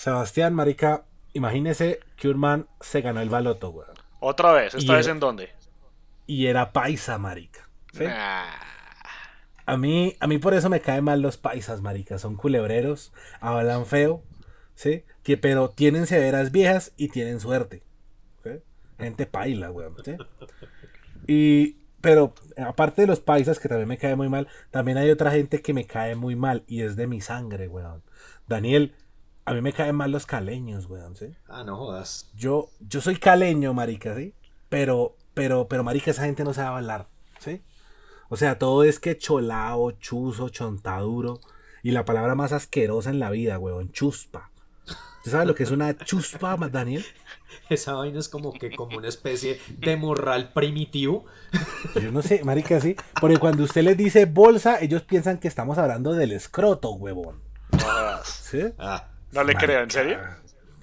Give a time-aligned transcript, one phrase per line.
[0.00, 1.04] Sebastián, marica,
[1.34, 3.92] imagínese que un man se ganó el baloto, weón.
[4.20, 5.50] Otra vez, ¿esta Y vez en dónde?
[6.26, 7.68] Y era paisa, marica.
[7.92, 8.04] ¿sí?
[8.06, 12.18] A mí, a mí por eso me caen mal los paisas, marica.
[12.18, 14.22] Son culebreros, hablan feo,
[14.74, 15.04] ¿sí?
[15.22, 17.82] Que, pero tienen severas viejas y tienen suerte.
[18.42, 18.52] ¿sí?
[18.98, 19.96] Gente paila, weón.
[20.02, 20.16] ¿sí?
[21.26, 25.30] Y, pero aparte de los paisas, que también me cae muy mal, también hay otra
[25.30, 28.02] gente que me cae muy mal y es de mi sangre, weón.
[28.48, 28.94] Daniel,
[29.50, 31.34] a mí me caen mal los caleños, weón, ¿sí?
[31.48, 32.30] Ah, no jodas.
[32.36, 34.32] Yo, yo soy caleño, marica, ¿sí?
[34.68, 37.08] Pero, pero, pero, marica, esa gente no sabe hablar,
[37.40, 37.60] ¿sí?
[38.28, 41.40] O sea, todo es que cholao, chuzo, chontaduro.
[41.82, 44.52] Y la palabra más asquerosa en la vida, weón, chuspa.
[45.18, 47.04] ¿Usted sabe lo que es una chuspa, Daniel?
[47.68, 51.24] Esa vaina es como que como una especie de morral primitivo.
[52.00, 52.94] Yo no sé, marica, sí.
[53.20, 57.40] Porque cuando usted les dice bolsa, ellos piensan que estamos hablando del escroto, huevón.
[58.24, 58.62] ¿Sí?
[58.78, 60.18] Ah, No le creo, ¿en serio?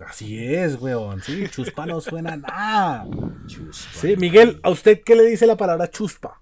[0.05, 1.21] Así es, huevón.
[1.21, 3.08] Sí, chuspa no suena a nada.
[3.47, 3.99] chuspa.
[3.99, 6.41] Sí, Miguel, ¿a usted qué le dice la palabra chuspa?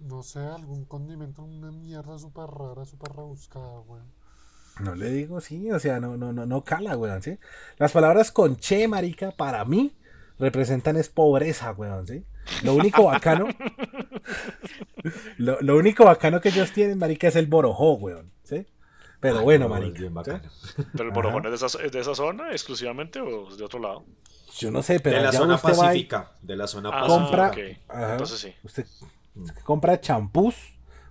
[0.00, 4.02] No sé, algún condimento, una mierda súper rara, súper rebuscada, güey.
[4.80, 7.38] No le digo, sí, o sea, no, no, no, no cala, weón, ¿sí?
[7.76, 9.94] Las palabras con che, marica, para mí,
[10.38, 12.24] representan es pobreza, weón, ¿sí?
[12.62, 13.46] Lo único bacano,
[15.36, 18.66] lo, lo único bacano que ellos tienen, marica, es el borojó, weón, ¿sí?
[19.20, 20.14] Pero Ay, bueno, marica, bien ¿sí?
[20.14, 20.40] bacano.
[20.92, 23.78] ¿Pero el borojón es de, esa, es de esa zona exclusivamente o es de otro
[23.80, 24.04] lado?
[24.58, 26.32] yo no sé, pero de la zona usted va y pacífica.
[26.42, 27.50] De la zona Ah, pacífica.
[27.88, 28.54] compra, Entonces sí.
[28.64, 28.86] usted
[29.64, 30.54] compra champús,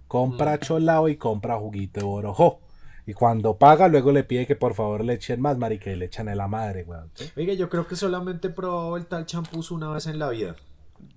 [0.08, 2.60] compra cholao y compra juguito de borojó.
[3.06, 6.06] Y cuando paga, luego le pide que por favor le echen más, marica, y le
[6.06, 7.10] echan a la madre, weón.
[7.38, 10.56] Oiga, yo creo que solamente he probado el tal champús una vez en la vida.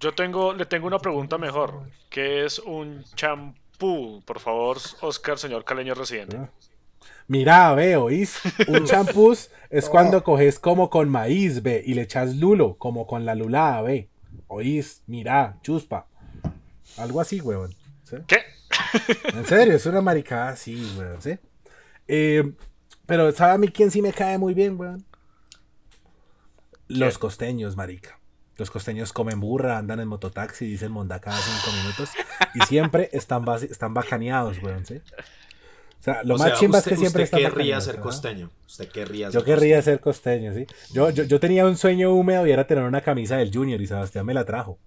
[0.00, 1.82] Yo tengo, le tengo una pregunta mejor.
[2.08, 4.22] ¿Qué es un champú?
[4.24, 6.38] Por favor, Oscar, señor caleño residente.
[7.28, 8.40] Mira, ve, oís.
[8.68, 13.24] Un champús es cuando coges como con maíz, ve, y le echas lulo, como con
[13.24, 14.08] la lulada, ve.
[14.48, 16.06] Oís, mira, chuspa.
[16.98, 17.74] Algo así, weón.
[18.04, 18.16] ¿sí?
[18.26, 18.38] ¿Qué?
[19.34, 21.38] En serio, es una maricada así, weón, ¿sí?
[22.08, 22.52] Eh,
[23.06, 25.04] pero, ¿sabe a mí quién sí me cae muy bien, weón?
[26.88, 28.18] Los costeños, marica.
[28.56, 32.10] Los costeños comen burra, andan en mototaxi, dicen monda cada cinco minutos.
[32.54, 35.00] Y siempre están, están bacaneados, weón, ¿sí?
[36.02, 38.00] O sea, lo O más sea, chimba usted, es que siempre usted están querría ser
[38.00, 38.50] costeño.
[38.66, 40.66] Usted querría ser Yo querría ser costeño, sí.
[40.92, 43.86] Yo, yo, yo tenía un sueño húmedo y era tener una camisa del Junior y
[43.86, 44.78] Sebastián me la trajo.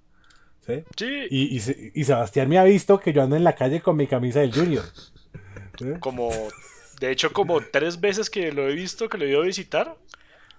[0.68, 0.84] ¿sí?
[0.98, 3.82] Sí, Y, y, Se- y Sebastián me ha visto que yo ando en la calle
[3.82, 4.84] con mi camisa del Junior.
[5.80, 5.86] ¿sí?
[6.00, 6.30] como,
[7.00, 9.96] de hecho, como tres veces que lo he visto, que lo he ido a visitar,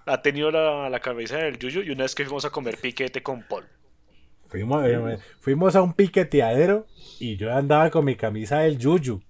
[0.07, 3.23] ha tenido la, la cabeza del Yuyu y una vez que fuimos a comer piquete
[3.23, 3.65] con Paul.
[4.49, 6.87] Fuimos, eh, fuimos a un piqueteadero
[7.19, 9.21] y yo andaba con mi camisa del Yuyu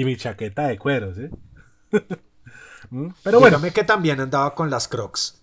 [0.00, 1.28] y mi chaqueta de cuero, ¿sí?
[2.90, 5.42] Mm, Pero bueno, Dígame que también andaba con las crocs.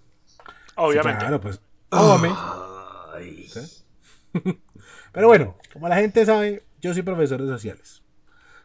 [0.76, 1.20] Obviamente.
[1.20, 1.60] claro, pues.
[1.92, 3.50] Ay.
[5.12, 8.02] Pero bueno, como la gente sabe, yo soy profesor de sociales.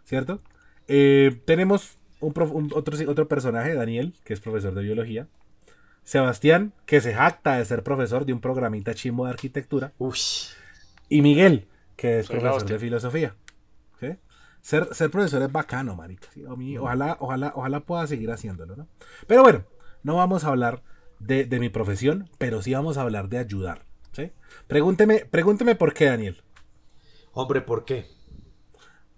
[0.05, 0.41] ¿Cierto?
[0.87, 5.27] Eh, tenemos un prof- un- otro, otro personaje, Daniel, que es profesor de biología.
[6.05, 9.93] Sebastián, que se jacta de ser profesor de un programita chimbo de arquitectura.
[9.99, 10.19] Uy.
[11.09, 11.67] Y Miguel,
[11.97, 13.35] que es Soy profesor de filosofía.
[14.61, 16.29] Ser, ser profesor es bacano, marica.
[16.83, 18.89] ojalá, ojalá, ojalá pueda seguir haciéndolo, ¿no?
[19.27, 19.65] Pero bueno,
[20.03, 20.83] no vamos a hablar
[21.21, 23.85] de, de mi profesión, pero sí vamos a hablar de ayudar.
[24.13, 24.33] ¿sí?
[24.67, 26.43] Pregúnteme, pregúnteme por qué, Daniel.
[27.33, 28.07] Hombre, ¿por qué?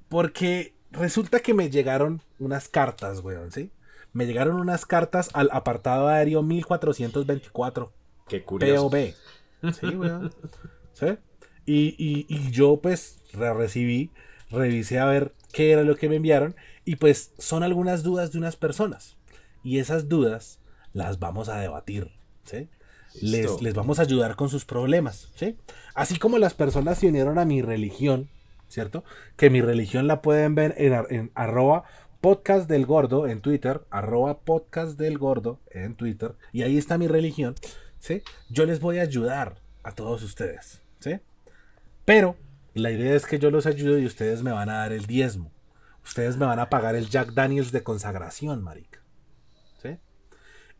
[0.08, 3.70] Porque resulta que me llegaron unas cartas, weón, ¿sí?
[4.12, 7.92] Me llegaron unas cartas al apartado aéreo 1424.
[8.28, 8.90] Qué curioso.
[8.90, 9.14] POB.
[9.72, 10.32] Sí, weón.
[10.92, 11.06] ¿Sí?
[11.66, 14.10] Y, y- y yo pues re- recibí,
[14.50, 18.38] revisé a ver qué era lo que me enviaron y pues son algunas dudas de
[18.38, 19.16] unas personas.
[19.62, 20.58] Y esas dudas
[20.92, 22.10] las vamos a debatir.
[22.44, 22.68] ¿sí?
[23.20, 25.30] Les, les vamos a ayudar con sus problemas.
[25.34, 25.56] ¿sí?
[25.94, 28.28] Así como las personas se unieron a mi religión,
[28.68, 29.04] ¿cierto?
[29.36, 31.84] Que mi religión la pueden ver en, en arroba
[32.20, 37.08] podcast del gordo en Twitter, arroba podcast del gordo en Twitter, y ahí está mi
[37.08, 37.54] religión,
[37.98, 38.22] ¿sí?
[38.50, 41.18] Yo les voy a ayudar a todos ustedes, ¿sí?
[42.04, 42.36] Pero
[42.74, 45.50] la idea es que yo los ayudo y ustedes me van a dar el diezmo.
[46.04, 49.02] Ustedes me van a pagar el Jack Daniels de consagración, marica.
[49.82, 49.98] ¿Sí?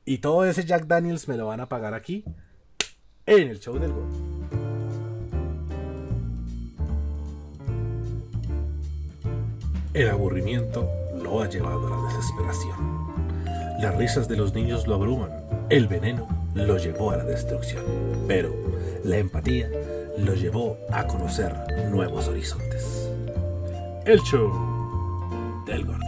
[0.04, 2.24] Y todo ese Jack Daniels me lo van a pagar aquí
[3.26, 4.30] en el show del gordo.
[9.92, 10.88] El aburrimiento
[11.20, 13.00] lo ha llevado a la desesperación.
[13.80, 15.30] Las risas de los niños lo abruman.
[15.68, 17.84] El veneno lo llevó a la destrucción.
[18.28, 18.54] Pero
[19.02, 19.68] la empatía
[20.24, 21.54] lo llevó a conocer
[21.90, 23.10] nuevos horizontes.
[24.04, 24.50] El show
[25.66, 26.00] del gordo.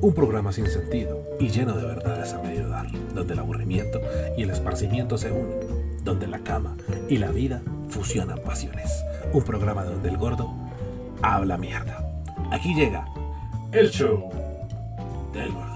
[0.00, 4.00] Un programa sin sentido y lleno de verdades a medio dar, donde el aburrimiento
[4.36, 6.76] y el esparcimiento se unen, donde la cama
[7.08, 9.04] y la vida fusionan pasiones.
[9.32, 10.52] Un programa donde el gordo
[11.22, 12.04] habla mierda.
[12.50, 13.06] Aquí llega
[13.70, 14.28] el show
[15.32, 15.71] del gordo.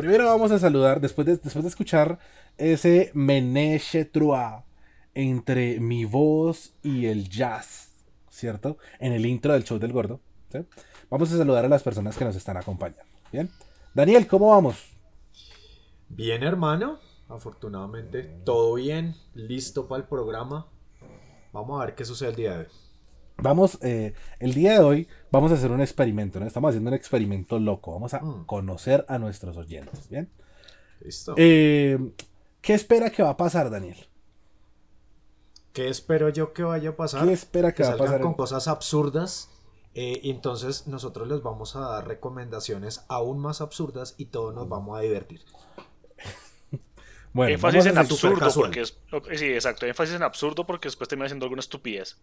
[0.00, 2.18] Primero vamos a saludar, después de, después de escuchar
[2.56, 4.64] ese meneche trois
[5.12, 7.90] entre mi voz y el jazz,
[8.30, 8.78] ¿cierto?
[8.98, 10.18] En el intro del show del gordo.
[11.10, 13.04] Vamos a saludar a las personas que nos están acompañando.
[13.30, 13.50] Bien.
[13.92, 14.86] Daniel, ¿cómo vamos?
[16.08, 16.98] Bien, hermano.
[17.28, 19.14] Afortunadamente, todo bien.
[19.34, 20.66] Listo para el programa.
[21.52, 22.66] Vamos a ver qué sucede el día de hoy.
[23.42, 26.46] Vamos, eh, el día de hoy vamos a hacer un experimento, ¿no?
[26.46, 27.92] Estamos haciendo un experimento loco.
[27.92, 28.44] Vamos a Mm.
[28.46, 30.30] conocer a nuestros oyentes, ¿bien?
[31.00, 31.34] Listo.
[31.36, 31.98] Eh,
[32.60, 33.96] ¿Qué espera que va a pasar, Daniel?
[35.72, 37.24] ¿Qué espero yo que vaya a pasar?
[37.26, 38.20] ¿Qué espera que que va a salgan pasar?
[38.22, 39.48] con cosas absurdas.
[39.94, 44.68] eh, y entonces nosotros les vamos a dar recomendaciones aún más absurdas y todos nos
[44.68, 45.40] vamos a divertir.
[47.32, 48.96] Bueno, énfasis en absurdo porque es,
[49.36, 52.18] sí, exacto, énfasis en absurdo porque después termina haciendo alguna estupidez,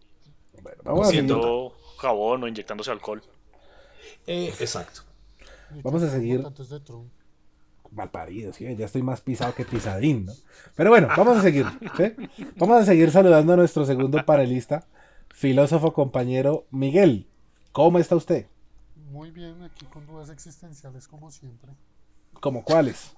[0.62, 3.21] bueno, vamos a seguir- haciendo jabón o inyectándose alcohol.
[4.25, 5.01] Eh, exacto.
[5.83, 6.45] Vamos a seguir.
[7.92, 8.75] malparido, ¿sí?
[8.75, 10.33] ya estoy más pisado que pisadín, ¿no?
[10.75, 11.65] Pero bueno, vamos a seguir,
[11.95, 12.13] ¿sí?
[12.57, 14.86] Vamos a seguir saludando a nuestro segundo panelista,
[15.30, 17.27] filósofo compañero Miguel.
[17.71, 18.48] ¿Cómo está usted?
[19.09, 21.71] Muy bien, aquí con dudas existenciales como siempre.
[22.42, 23.15] ¿Cómo cuáles?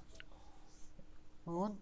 [1.44, 1.76] Bueno,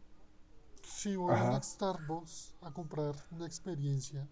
[0.83, 1.49] si voy Ajá.
[1.49, 4.27] a un Starbucks a comprar una experiencia,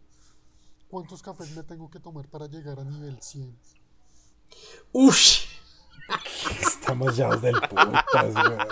[0.89, 3.57] ¿cuántos cafés me tengo que tomar para llegar a nivel 100?
[4.93, 5.47] Ush.
[6.61, 8.69] Estamos ya del putas, weón.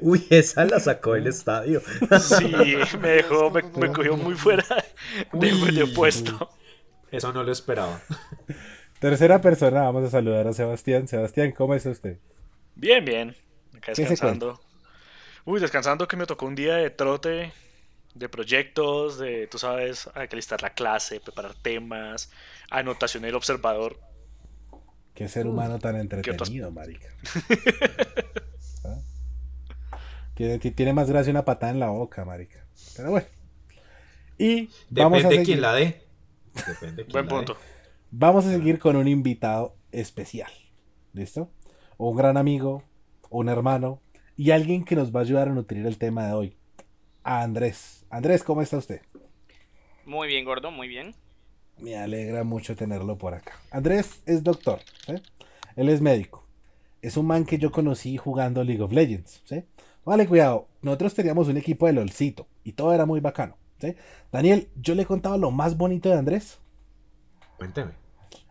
[0.00, 1.82] Uy, esa la sacó del estadio.
[2.20, 2.54] Sí,
[3.00, 4.64] me dejó, me, me cogió muy fuera
[5.32, 5.74] de, Uy.
[5.74, 6.50] de puesto.
[7.10, 8.00] Eso no lo esperaba.
[9.00, 11.08] Tercera persona, vamos a saludar a Sebastián.
[11.08, 12.18] Sebastián, ¿cómo está usted?
[12.76, 13.36] Bien, bien.
[13.76, 14.60] Acá ¿Qué se descansando.
[15.44, 17.52] Uy, descansando que me tocó un día de trote,
[18.14, 22.30] de proyectos, de, tú sabes, hay que listar la clase, preparar temas,
[22.70, 23.98] anotación del observador.
[25.14, 27.08] Qué ser humano tan entretenido, marica.
[28.84, 28.98] ¿Ah?
[30.34, 32.64] Tiene, ti- tiene más gracia una patada en la boca, marica.
[32.96, 33.26] Pero bueno.
[34.38, 35.46] Y vamos a Depende seguir.
[35.46, 36.02] quién la dé.
[36.66, 37.36] Depende quién Buen la dé.
[37.36, 37.56] punto.
[38.10, 40.50] Vamos a seguir con un invitado especial.
[41.12, 41.50] ¿Listo?
[41.96, 42.82] Un gran amigo,
[43.30, 44.00] un hermano
[44.36, 46.56] y alguien que nos va a ayudar a nutrir el tema de hoy.
[47.24, 48.04] A Andrés.
[48.10, 49.00] Andrés, ¿cómo está usted?
[50.04, 51.14] Muy bien, gordo, muy bien.
[51.78, 53.54] Me alegra mucho tenerlo por acá.
[53.70, 55.14] Andrés es doctor, ¿sí?
[55.74, 56.44] Él es médico.
[57.00, 59.64] Es un man que yo conocí jugando League of Legends, ¿sí?
[60.04, 60.68] Vale, cuidado.
[60.82, 63.96] Nosotros teníamos un equipo de LOLcito y todo era muy bacano, ¿sí?
[64.30, 66.58] Daniel, yo le he contado lo más bonito de Andrés.
[67.56, 67.92] Cuénteme.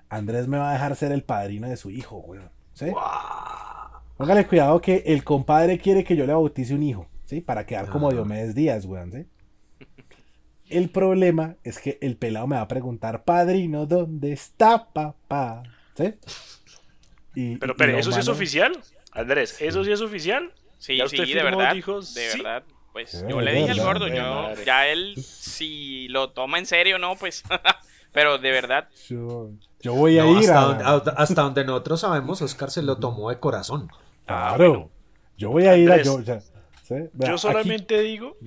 [0.09, 2.49] Andrés me va a dejar ser el padrino de su hijo, weón.
[2.73, 2.87] ¿Sí?
[4.17, 7.41] Póngale cuidado que el compadre quiere que yo le bautice un hijo, ¿sí?
[7.41, 8.13] Para quedar como Ah.
[8.13, 9.25] Diomedes Díaz, weón, ¿sí?
[10.69, 15.63] El problema es que el pelado me va a preguntar, padrino, ¿dónde está papá?
[15.95, 16.15] ¿Sí?
[17.35, 18.79] Y- Pero, pero, ¿eso sí es oficial?
[19.11, 20.51] Andrés, ¿eso sí es oficial?
[20.79, 21.73] Sí, ¿Ya sí, de verdad.
[21.73, 22.37] dijo de sí?
[22.37, 22.63] verdad.
[22.91, 24.65] Pues Sí, yo le dije al gordo, yo, madre.
[24.65, 27.43] ya él, si lo toma en serio, no, pues.
[28.11, 29.49] Pero de verdad, Yo,
[29.81, 30.65] yo voy a No, ir hasta, a...
[30.65, 33.89] donde, hasta- hasta donde nosotros sabemos, Oscar se lo tomó de corazón.
[34.27, 34.91] Claro.
[35.35, 35.93] Yo voy a ir a...
[35.95, 36.39] Andrés, Yo, o sea,
[36.83, 36.93] ¿sí?
[37.13, 38.37] Vea, Yo aquí- solamente digo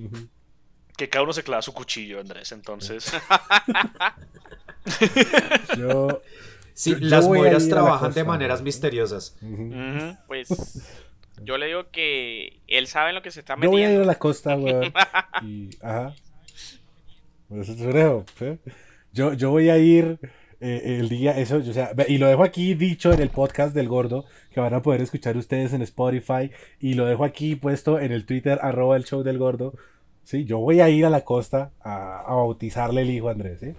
[0.95, 2.53] que cada uno se clava su cuchillo, Andrés.
[2.53, 3.11] Entonces,
[5.77, 6.21] Yo...
[6.73, 8.65] Sí, Yo- yo las a la trabajan de maneras ¿no?
[8.65, 9.35] misteriosas.
[10.27, 10.47] pues.
[11.43, 13.85] Yo le digo que él sabe en lo que se está Yo voy a ir
[13.85, 14.07] a metiendo.
[14.07, 14.93] la costa, weón.
[15.43, 16.13] Y, ajá.
[17.47, 17.67] Pues.
[19.13, 20.19] Yo, yo voy a ir
[20.59, 23.87] eh, el día, eso, o sea, y lo dejo aquí dicho en el podcast del
[23.87, 28.11] gordo, que van a poder escuchar ustedes en Spotify, y lo dejo aquí puesto en
[28.11, 29.73] el Twitter, arroba el show del gordo.
[30.23, 33.59] Sí, yo voy a ir a la costa a, a bautizarle el hijo a Andrés,
[33.61, 33.73] ¿sí?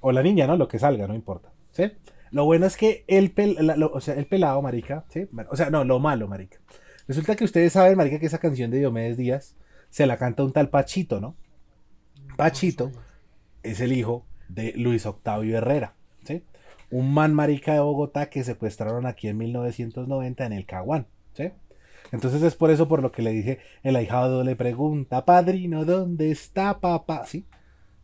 [0.00, 0.56] O la niña, ¿no?
[0.56, 1.92] Lo que salga, no importa, ¿sí?
[2.30, 5.28] Lo bueno es que el, pel- la- lo- o sea, el pelado, marica, ¿sí?
[5.50, 6.58] O sea, no, lo malo, marica.
[7.06, 9.54] Resulta que ustedes saben, marica, que esa canción de Diomedes Díaz
[9.90, 11.36] se la canta un tal Pachito, ¿no?
[12.36, 12.90] Pachito
[13.62, 15.94] es el hijo de Luis Octavio Herrera.
[16.92, 21.50] Un man marica de Bogotá que secuestraron aquí en 1990 en el Caguán, ¿sí?
[22.12, 26.30] Entonces es por eso por lo que le dije, el ahijado le pregunta, padrino, ¿dónde
[26.30, 27.26] está papá?
[27.26, 27.46] ¿Sí?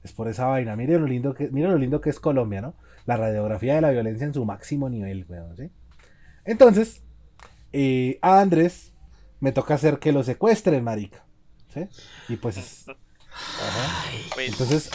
[0.03, 0.75] Es por esa vaina.
[0.75, 2.75] Mire lo lindo que, mire lo lindo que es Colombia, ¿no?
[3.05, 5.71] La radiografía de la violencia en su máximo nivel, weón, ¿sí?
[6.45, 7.03] Entonces,
[7.73, 8.95] eh, a Andrés
[9.41, 11.25] me toca hacer que lo secuestren, marica.
[11.75, 11.87] ¿Sí?
[12.31, 12.87] Y pues...
[12.89, 14.11] Ajá.
[14.35, 14.91] Pues, Entonces,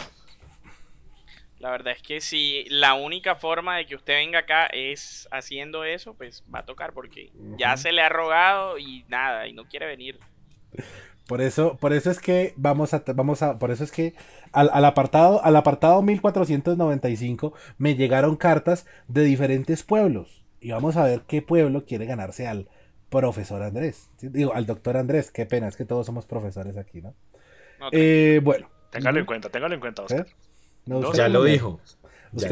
[1.64, 5.82] La verdad es que si la única forma de que usted venga acá es haciendo
[5.84, 9.66] eso, pues va a tocar porque ya se le ha rogado y nada, y no
[9.66, 10.20] quiere venir.
[11.26, 14.12] Por eso, por eso es que vamos a, vamos a, por eso es que
[14.52, 21.04] al, al apartado, al apartado 1495 me llegaron cartas de diferentes pueblos y vamos a
[21.04, 22.68] ver qué pueblo quiere ganarse al
[23.08, 24.28] profesor Andrés, ¿sí?
[24.28, 25.30] digo al doctor Andrés.
[25.30, 27.14] Qué pena, es que todos somos profesores aquí, ¿no?
[27.80, 30.26] No, Eh, bueno, Téngalo en cuenta, téngalo en cuenta, Oscar.
[30.28, 30.32] ¿Eh?
[30.86, 31.80] No, No, usted Ya lo dijo.
[32.32, 32.50] Usted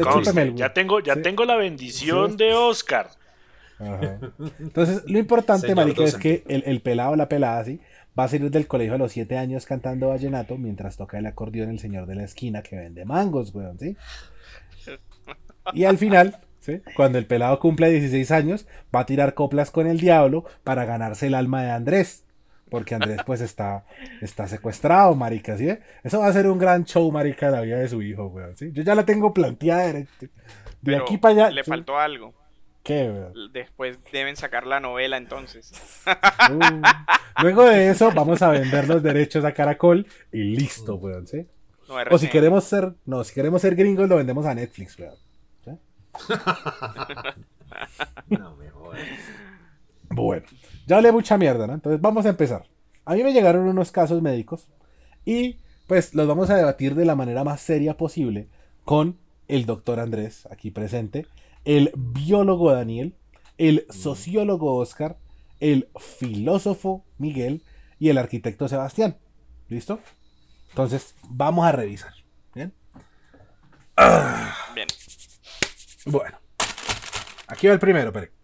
[0.55, 1.21] Ya el- tengo, ya Sí.
[1.21, 2.37] tengo la bendición Sí.
[2.37, 3.09] de Oscar.
[3.79, 4.19] Ajá.
[4.59, 7.81] Entonces, lo importante, Señor marica, es que el, el pelado la pelada, ¿sí?
[8.17, 11.69] Va a salir del colegio a los 7 años cantando vallenato mientras toca el acordeón
[11.69, 13.97] el señor de la esquina que vende mangos, weón, ¿sí?
[15.73, 16.81] Y al final, ¿sí?
[16.95, 21.27] Cuando el pelado cumple 16 años, va a tirar coplas con el diablo para ganarse
[21.27, 22.23] el alma de Andrés.
[22.69, 23.85] Porque Andrés, pues, está,
[24.21, 25.69] está secuestrado, marica, ¿sí?
[26.03, 28.71] Eso va a ser un gran show, marica, la vida de su hijo, weón, ¿sí?
[28.73, 30.29] Yo ya la tengo planteada de, de
[30.83, 31.49] pero aquí para allá.
[31.51, 31.69] le ¿sí?
[31.69, 32.33] faltó algo.
[32.83, 33.53] ¿Qué, weón?
[33.53, 35.71] Después deben sacar la novela entonces.
[36.05, 36.81] Uh,
[37.41, 41.47] Luego de eso, vamos a vender los derechos a Caracol y listo, weón, ¿sí?
[41.87, 45.15] No, O si queremos ser, no, si queremos ser gringos, lo vendemos a Netflix, weón.
[48.27, 49.01] No me jodas.
[50.09, 50.45] Bueno,
[50.87, 51.73] ya hablé mucha mierda, ¿no?
[51.73, 52.65] Entonces vamos a empezar.
[53.05, 54.67] A mí me llegaron unos casos médicos
[55.25, 58.47] y pues los vamos a debatir de la manera más seria posible
[58.85, 61.27] con el doctor Andrés, aquí presente,
[61.65, 63.15] el biólogo Daniel,
[63.57, 65.17] el sociólogo Oscar,
[65.59, 67.63] el filósofo Miguel
[67.99, 69.17] y el arquitecto Sebastián.
[69.69, 69.99] ¿Listo?
[70.69, 72.13] Entonces, vamos a revisar.
[72.53, 72.73] ¿Bien?
[74.75, 74.87] Bien.
[76.05, 76.37] Bueno.
[77.47, 78.42] Aquí va el primero, Pere.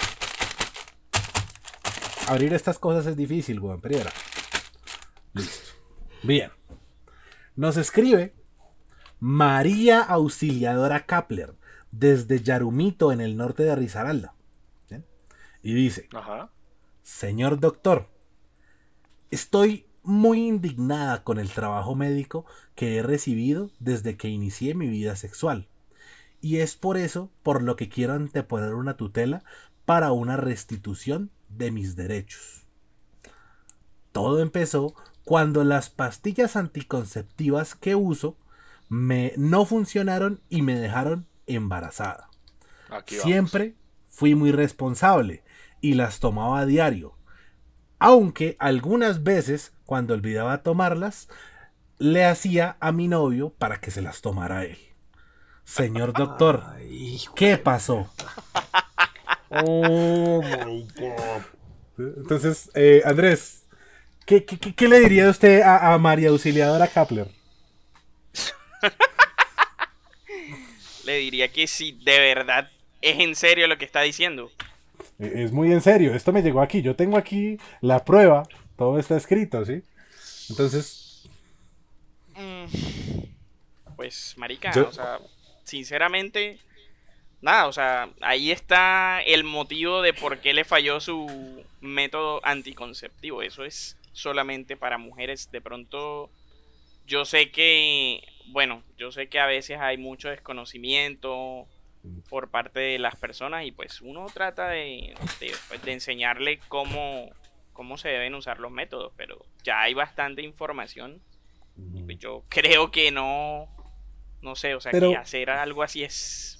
[2.30, 4.08] Abrir estas cosas es difícil, weón, pero.
[5.34, 5.70] Listo.
[6.22, 6.52] Bien.
[7.56, 8.36] Nos escribe
[9.20, 11.56] María Auxiliadora Kapler
[11.90, 14.36] desde Yarumito en el norte de Risaralda.
[14.92, 15.08] ¿Bien?
[15.64, 16.52] Y dice, Ajá.
[17.02, 18.12] Señor doctor,
[19.32, 22.46] estoy muy indignada con el trabajo médico
[22.76, 25.68] que he recibido desde que inicié mi vida sexual.
[26.42, 29.44] Y es por eso por lo que quiero anteponer una tutela
[29.86, 32.66] para una restitución de mis derechos.
[34.12, 38.38] Todo empezó cuando las pastillas anticonceptivas que uso
[38.90, 42.30] me no funcionaron y me dejaron embarazada.
[42.90, 43.16] Aquí.
[43.16, 43.76] Siempre
[44.08, 45.44] fui muy responsable
[45.82, 47.16] y las tomaba a diario.
[48.00, 51.30] Aunque algunas veces, cuando olvidaba tomarlas,
[52.00, 54.80] le hacía a mi novio para que se las tomara él.
[55.66, 56.64] Señor doctor.
[57.36, 58.10] ¿qué pasó?
[59.50, 61.44] Oh my god.
[61.98, 63.66] Entonces, eh, Andrés,
[64.26, 67.28] ¿qué, qué- qué- qué le diría usted a, a María Auxiliadora Kapler?
[71.06, 72.70] Le diría que si de verdad
[73.02, 74.52] es en serio lo que está diciendo.
[75.20, 76.82] Eh, Es muy en serio, esto me llegó aquí.
[76.82, 79.82] Yo tengo aquí la prueba, todo está escrito, ¿sí?
[80.50, 81.06] Entonces,
[82.36, 82.66] Mm,
[83.96, 85.20] Pues, marica, Yo- o sea,
[85.66, 86.58] sinceramente,
[87.42, 93.42] nada, o sea, ahí está el motivo de por qué le falló su método anticonceptivo.
[93.42, 95.52] Eso es solamente para mujeres.
[95.52, 96.30] De pronto,
[97.06, 101.68] yo sé que, bueno, yo sé que a veces hay mucho desconocimiento
[102.30, 107.30] por parte de las personas y pues uno trata de, de, pues, de enseñarle cómo,
[107.74, 111.22] cómo se deben usar los métodos, pero ya hay bastante información
[112.06, 113.68] pues yo creo que no,
[114.42, 116.59] no sé, o sea, Pero- que hacer algo así es,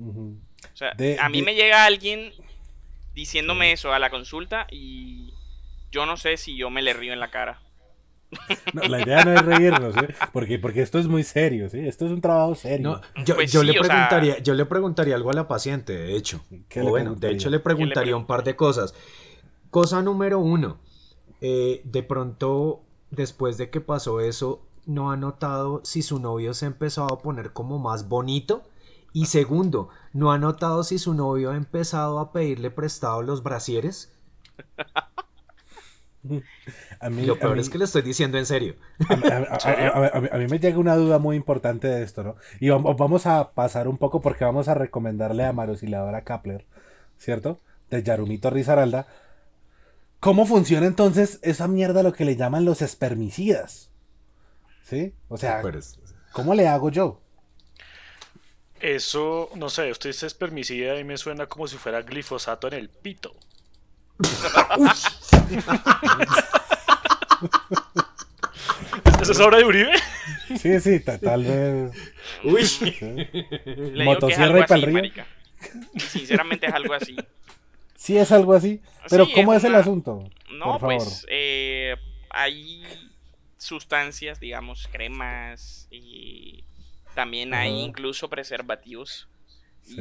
[0.00, 2.32] o sea, De- a mí de- me llega alguien
[3.14, 5.32] diciéndome eso a la consulta y
[5.90, 7.60] yo no sé si yo me le río en la cara.
[8.74, 10.14] No, la idea no es reírnos, ¿eh?
[10.32, 11.78] porque, porque esto es muy serio, ¿sí?
[11.80, 13.00] Esto es un trabajo serio.
[13.16, 15.94] No, yo, Pues yo sí, le sea- preguntaría, yo le preguntaría algo a la paciente,
[15.96, 16.44] de hecho.
[16.68, 18.94] ¿Qué O bueno, de hecho le preguntaría un par de cosas.
[19.70, 20.78] Cosa número uno,
[21.40, 26.66] eh, de pronto, después de que pasó eso, ¿no ha notado si su novio se
[26.66, 28.62] empezó a poner como más bonito?
[29.12, 34.12] Y segundo, ¿no ha notado si su novio ha empezado a pedirle prestado los brasieres?
[37.00, 38.74] A mí, Lo a peor mí- es que le estoy diciendo en serio.
[39.08, 42.36] a, mí- me llega una duda muy importante de esto, ¿no?
[42.60, 46.66] Y vamos, vamos a pasar un poco porque vamos a recomendarle a Marosiladora Kapler,
[47.18, 47.60] ¿cierto?
[47.88, 49.06] De Yarumito Rizaralda.
[50.20, 53.90] ¿Cómo funciona entonces esa mierda lo que le llaman los espermicidas?
[54.82, 55.14] ¿Sí?
[55.28, 55.62] O sea,
[56.32, 57.20] ¿cómo le hago yo?
[58.80, 62.88] Eso, no sé, usted dice espermicida y me suena como si fuera glifosato en el
[62.88, 63.34] pito.
[69.20, 69.92] ¿Eso es obra de Uribe?
[70.58, 71.92] Sí, sí, ta- tal vez.
[72.44, 72.64] Uy.
[72.66, 72.94] sí.
[73.00, 75.24] Le es Motosierra y pa'l así, río.
[75.96, 77.16] Sinceramente es algo así.
[77.96, 78.80] Sí, es algo así.
[79.10, 80.28] Pero, Sí, ¿cómo es es, el asunto?
[80.52, 80.96] No, Por favor.
[80.98, 81.96] pues eh,
[82.30, 82.84] hay
[83.56, 86.64] sustancias, digamos, cremas y
[87.18, 89.28] también hay incluso preservativos
[89.82, 89.96] Sí.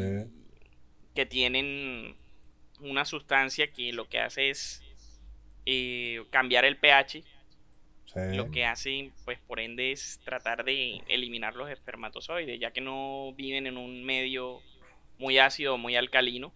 [1.16, 2.16] que tienen
[2.80, 4.84] una sustancia que lo que hace es
[5.66, 7.24] eh, cambiar el pH.
[8.06, 8.20] Sí.
[8.36, 13.34] Lo que hace, pues por ende, es tratar de eliminar los espermatozoides, ya que no
[13.36, 14.62] viven en un medio
[15.18, 16.54] muy ácido o muy alcalino.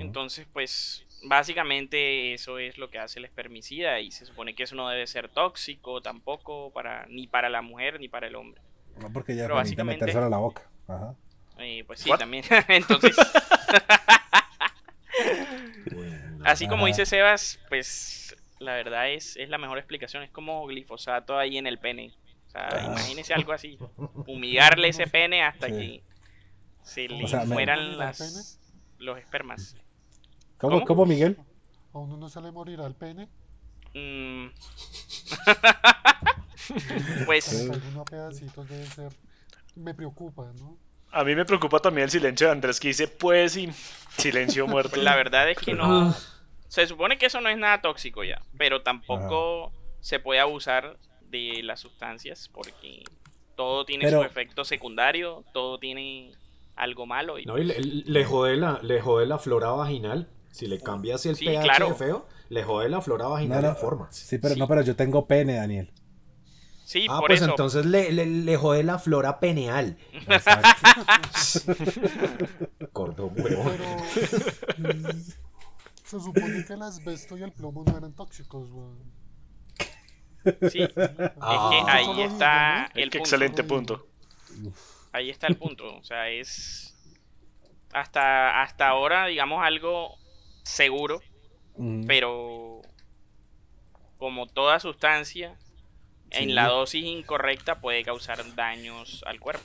[0.00, 4.74] Entonces, pues básicamente eso es lo que hace el espermicida y se supone que eso
[4.76, 8.62] no debe ser tóxico tampoco para ni para la mujer ni para el hombre.
[9.00, 10.62] No, porque ya básicamente- metérselo a la boca.
[10.86, 11.14] Ajá.
[11.58, 12.18] Eh, pues sí, What?
[12.18, 12.44] también.
[12.68, 13.16] Entonces,
[16.44, 20.22] así como dice Sebas, pues la verdad es, es la mejor explicación.
[20.22, 22.12] Es como glifosato ahí en el pene.
[22.46, 22.84] O sea, Ah.
[22.86, 23.78] imagínese algo así.
[24.26, 25.72] Humigarle ese pene hasta Sí.
[25.72, 26.02] que
[26.82, 28.58] se le sea, me- mueran ¿El las,
[28.98, 29.76] los espermas.
[30.58, 30.86] ¿Cómo, ¿Cómo?
[30.86, 31.38] ¿Cómo, Miguel?
[31.92, 33.28] ¿A uno no se le morirá el pene?
[33.94, 34.48] Mm.
[37.26, 37.68] pues
[38.10, 39.12] pedacitos debe ser...
[39.74, 40.76] Me preocupa, ¿no?
[41.12, 43.68] A mí me preocupa también el silencio de Andrés que dice, pues sí,
[44.16, 44.90] silencio muerto.
[44.90, 46.14] Pues la verdad es que no.
[46.68, 51.62] Se supone que eso no es nada tóxico ya, pero tampoco se puede abusar de
[51.62, 53.04] las sustancias porque
[53.56, 56.32] todo tiene Pero- su efecto secundario, todo tiene
[56.76, 57.38] algo malo.
[57.38, 60.28] Y, No, y le, le jode la, le jode la flora vaginal.
[60.50, 61.88] Si le cambia así el Sí, pH claro.
[61.88, 63.68] de feo, le jode la flora vaginal no.
[63.70, 64.08] en forma.
[64.10, 64.60] Sí, pero Sí.
[64.60, 65.92] no, pero yo tengo pene, Daniel.
[66.84, 67.50] sí, Ah, por pues eso.
[67.50, 69.98] entonces le, le, le jode la flora peneal.
[70.12, 70.68] Exacto.
[72.92, 73.76] Gordo huevón.
[73.76, 74.88] Pero...
[74.94, 75.20] mm,
[76.04, 78.98] se supone que el asbesto y el plomo no eran tóxicos, weón.
[80.70, 81.84] Sí, es que Ah.
[81.88, 83.18] ahí está el punto.
[83.18, 84.06] excelente punto.
[85.12, 85.96] Ahí está el punto.
[85.96, 86.94] O sea, es
[87.92, 90.16] hasta, hasta ahora, digamos, algo
[90.62, 91.20] seguro,
[92.06, 92.82] Pero
[94.18, 95.56] como toda sustancia,
[96.30, 96.42] Sí.
[96.42, 99.62] en la dosis incorrecta puede causar daños al cuerpo.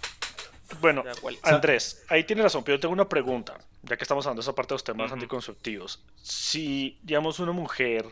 [0.80, 1.04] Bueno.
[1.44, 4.56] Andrés, ahí tienes razón, pero yo tengo una pregunta, ya que estamos hablando de esa
[4.56, 5.16] parte de los temas Ujú.
[5.16, 6.04] anticonceptivos.
[6.22, 8.06] Si, digamos, una mujer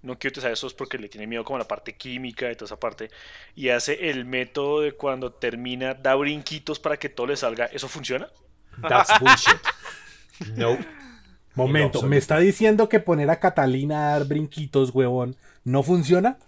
[0.00, 2.66] no quiere utilizar esos porque le tiene miedo como a la parte química y toda
[2.66, 3.10] esa parte,
[3.56, 7.88] y hace el método de cuando termina, da brinquitos para que todo le salga, ¿eso
[7.88, 8.28] funciona?
[8.88, 9.58] That's bullshit.
[10.56, 10.78] No.
[11.66, 12.02] Momento.
[12.02, 16.38] ¿me está diciendo que poner a Catalina a dar brinquitos, huevón, no funciona?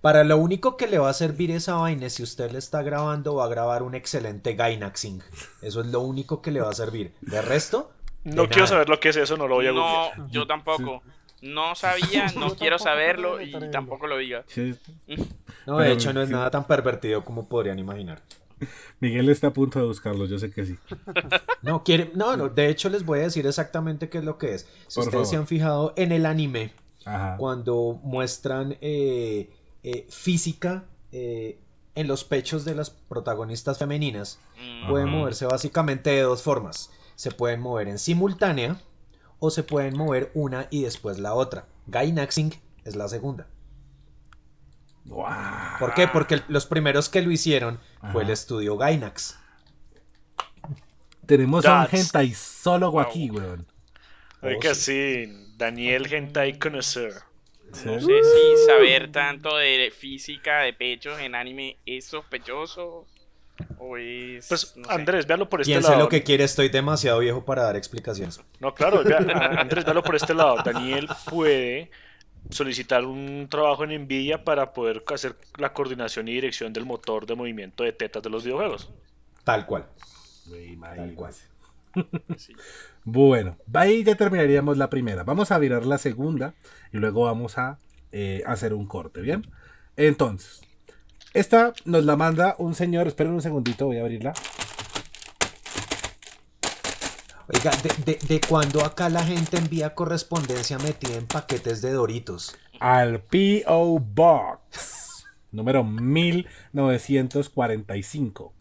[0.00, 2.82] Para lo único que le va a servir esa vaina es si usted le está
[2.82, 5.22] grabando, va a grabar un excelente Gainaxing.
[5.62, 7.12] Eso es lo único que le va a servir.
[7.20, 7.92] De resto,
[8.24, 8.66] No De quiero nada.
[8.68, 11.02] saber lo que es eso, no lo voy a No, yo tampoco.
[11.42, 14.44] No sabía, no quiero saberlo y tampoco lo diga.
[14.56, 16.34] no, Pero, de hecho no es sí.
[16.34, 18.20] nada tan pervertido como podrían imaginar.
[19.00, 20.78] Miguel está a punto de buscarlo, yo sé que sí.
[21.62, 24.54] No, quiere, no, no, de hecho les voy a decir exactamente qué es lo que
[24.54, 24.66] es.
[24.86, 26.72] Si Por ustedes se han fijado en el anime,
[27.04, 27.36] Ajá.
[27.36, 29.50] cuando muestran eh,
[29.82, 31.58] eh, física eh,
[31.94, 36.90] en los pechos de las protagonistas femeninas, Mm, pueden moverse básicamente de dos formas.
[37.16, 38.80] Se pueden mover en simultánea
[39.38, 41.66] o se pueden mover una y después la otra.
[41.86, 43.46] Gainaxing es la segunda.
[45.08, 46.08] ¿Por qué?
[46.08, 47.78] Porque los primeros que lo hicieron
[48.12, 49.38] fue el estudio Gainax.
[51.26, 53.66] Tenemos a un gentasólogo aquí, weón.
[54.42, 55.24] Oiga, Oh, sí,
[55.56, 57.14] Daniel Hentai Connoisseur.
[57.72, 57.86] Sí.
[57.86, 63.06] No sé si saber tanto de física de pechos en anime es sospechoso
[63.78, 64.46] o es.
[64.48, 64.92] Pues no sé.
[64.92, 66.02] Andrés, véalo por este Piense lado.
[66.02, 68.40] lo que quiere, estoy demasiado viejo para dar explicaciones.
[68.60, 69.16] No, claro, vea,
[69.58, 70.56] Andrés, véalo por este lado.
[70.62, 71.90] Daniel puede
[72.50, 77.34] solicitar un trabajo en Nvidia para poder hacer la coordinación y dirección del motor de
[77.34, 78.90] movimiento de tetas de los videojuegos.
[79.44, 79.86] Tal cual.
[80.96, 81.32] Tal cual.
[82.36, 82.54] Sí.
[83.06, 85.24] Bueno, ahí ya terminaríamos la primera.
[85.24, 86.54] Vamos a virar la segunda
[86.90, 87.78] y luego vamos a
[88.12, 89.46] eh, hacer un corte, ¿bien?
[89.96, 90.62] Entonces,
[91.34, 93.06] esta nos la manda un señor.
[93.06, 94.32] Esperen un segundito, voy a abrirla.
[97.52, 102.56] Oiga, ¿de, de, de cuándo acá la gente envía correspondencia metida en paquetes de Doritos?
[102.80, 103.98] Al P.O.
[103.98, 108.54] Box, número 1945.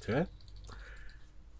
[0.00, 0.26] ¿Sí ve?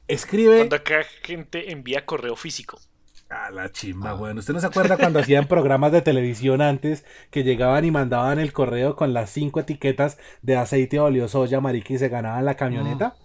[0.09, 0.57] Escribe.
[0.57, 2.81] Cuando acá gente envía correo físico.
[3.29, 4.41] A la chimba, bueno.
[4.41, 8.53] ¿Usted no se acuerda cuando hacían programas de televisión antes que llegaban y mandaban el
[8.55, 13.17] correo con las cinco etiquetas de aceite óleo soya, marica, y se ganaban la camioneta?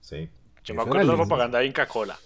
[0.00, 0.28] Sí.
[0.64, 2.18] Yo Eso me acuerdo de la propaganda de Inca Cola.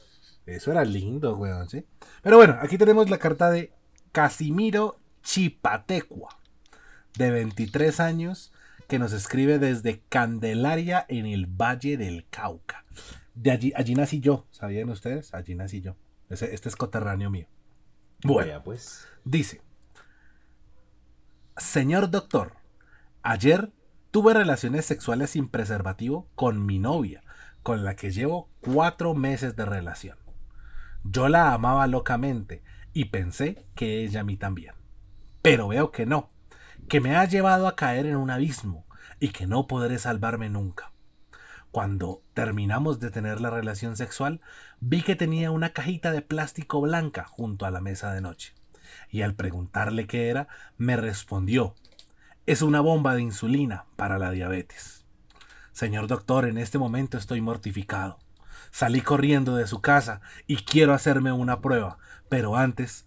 [0.56, 1.84] Eso era lindo, weón, ¿sí?
[2.22, 3.72] Pero bueno, aquí tenemos la carta de
[4.12, 6.36] Casimiro Chipatecua,
[7.16, 8.52] de 23 años,
[8.88, 12.84] que nos escribe desde Candelaria en el Valle del Cauca.
[13.34, 15.32] De allí, allí nací yo, ¿sabían ustedes?
[15.34, 15.96] Allí nací yo.
[16.28, 17.46] Ese- este es coterráneo mío.
[18.24, 19.06] Bueno, pues.
[19.24, 19.62] dice,
[21.56, 22.54] Señor doctor,
[23.22, 23.70] ayer
[24.10, 27.22] tuve relaciones sexuales sin preservativo con mi novia,
[27.62, 30.16] con la que llevo cuatro meses de relación.
[31.04, 34.74] Yo la amaba locamente y pensé que ella a mí también.
[35.42, 36.30] Pero veo que no,
[36.88, 38.86] que me ha llevado a caer en un abismo
[39.18, 40.92] y que no podré salvarme nunca.
[41.70, 44.40] Cuando terminamos de tener la relación sexual,
[44.80, 48.54] vi que tenía una cajita de plástico blanca junto a la mesa de noche.
[49.08, 51.76] Y al preguntarle qué era, me respondió,
[52.46, 55.04] es una bomba de insulina para la diabetes.
[55.70, 58.18] Señor doctor, en este momento estoy mortificado.
[58.70, 63.06] Salí corriendo de su casa y quiero hacerme una prueba, pero antes,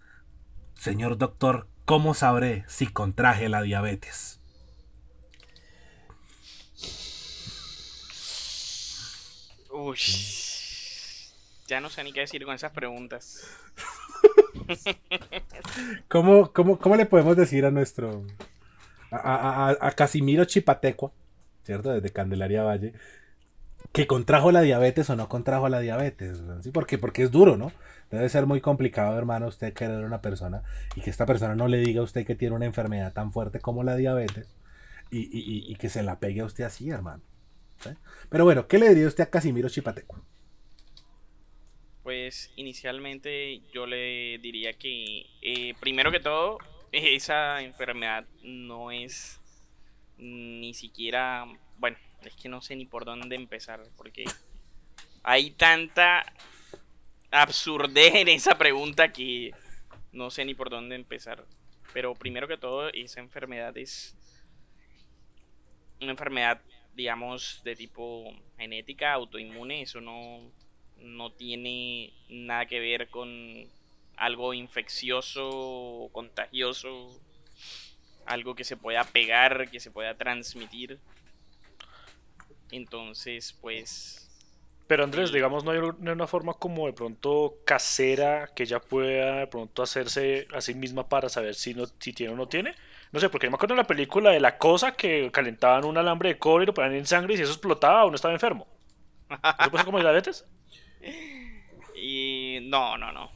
[0.76, 4.40] señor doctor, ¿cómo sabré si contraje la diabetes?
[9.72, 9.98] Uy.
[11.68, 13.48] Ya no sé ni qué decir con esas preguntas.
[16.08, 18.26] ¿Cómo, cómo, cómo le podemos decir a nuestro.
[19.12, 21.12] a, a- a- a Casimiro Chipatecua,
[21.64, 21.92] ¿cierto?
[21.92, 22.94] Desde Candelaria Valle,
[23.92, 26.42] que contrajo la diabetes o no contrajo la diabetes?
[26.62, 26.72] ¿Sí?
[26.72, 27.72] Porque, es duro, ¿no?
[28.12, 30.64] Debe ser muy complicado, hermano, usted querer una persona
[30.96, 33.60] y que esta persona no le diga a usted que tiene una enfermedad tan fuerte
[33.60, 34.48] como la diabetes
[35.12, 37.22] y, y- y- que se la pegue a usted así, hermano.
[38.30, 40.22] Pero bueno, ¿qué le diría usted a Casimiro Chipatecua?
[42.04, 46.58] Pues inicialmente yo le diría que eh, primero que todo
[46.92, 49.40] esa enfermedad no es
[50.18, 51.46] ni siquiera,
[51.78, 54.26] bueno, es que no sé ni por dónde empezar porque
[55.24, 56.26] hay tanta
[57.32, 59.52] absurdez en esa pregunta que
[60.12, 61.46] no sé ni por dónde empezar.
[61.94, 64.16] Pero primero que todo esa enfermedad es
[66.02, 66.62] una enfermedad,
[66.94, 70.42] digamos, de tipo genética, autoinmune, eso no,
[70.98, 73.68] no tiene nada que ver con
[74.16, 77.20] algo infeccioso contagioso,
[78.26, 81.00] algo que se pueda pegar, que se pueda transmitir.
[82.74, 84.30] Entonces, pues,
[84.88, 88.80] Pero Andrés, digamos, no hay no hay una forma como de pronto casera que ella
[88.82, 92.48] pueda de pronto hacerse a sí misma para saber si, no, si tiene o no
[92.48, 92.76] tiene.
[93.12, 95.98] No sé, porque yo me acuerdo de la película de La Cosa que calentaban un
[95.98, 98.68] alambre de cobre y lo ponían en sangre y si eso explotaba uno estaba enfermo.
[99.58, 100.46] ¿Eso pasa como diabetes?
[101.96, 103.32] y no, no, no.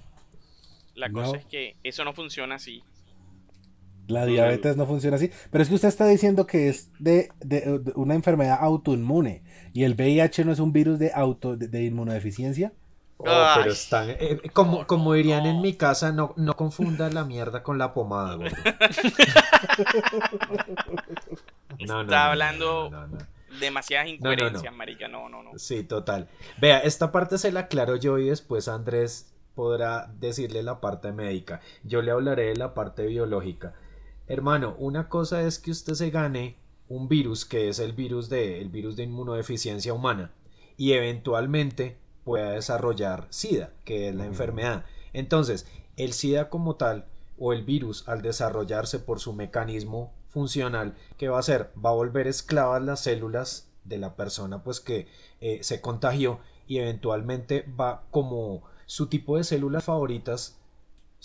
[0.95, 1.37] La cosa No.
[1.37, 2.83] es que eso no funciona así.
[4.07, 5.29] La diabetes no funciona así.
[5.51, 9.43] Pero es que usted está diciendo que es de, de- de una enfermedad autoinmune.
[9.73, 12.71] Y el VIH no es un virus de, auto, de, de inmunodeficiencia.
[13.19, 13.25] Oh,
[13.57, 14.11] pero están.
[14.11, 18.35] eh, como, como dirían en mi casa, no, no confunda la mierda con la pomada,
[18.35, 18.55] gordo.
[21.79, 23.17] No, no, Está no, hablando no, no, no.
[23.59, 24.15] demasiadas no, no.
[24.33, 25.07] incoherencias, marica.
[25.07, 25.51] No, no, no.
[25.57, 26.27] Sí, total.
[26.59, 31.61] Vea, esta parte se la aclaro yo y después Andrés podrá decirle la parte médica.
[31.83, 33.73] Yo le hablaré de la parte biológica.
[34.27, 36.57] Hermano, una cosa es que usted se gane
[36.89, 40.31] un virus que es el virus de, el virus de inmunodeficiencia humana
[40.75, 44.85] y eventualmente pueda desarrollar SIDA, que es la enfermedad.
[45.13, 47.05] Entonces, el SIDA como tal
[47.39, 51.71] o el virus al desarrollarse por su mecanismo funcional, ¿qué va a hacer?
[51.83, 55.07] Va a volver esclavas las células de la persona pues que
[55.39, 60.56] eh, se contagió y eventualmente va como su tipo de células favoritas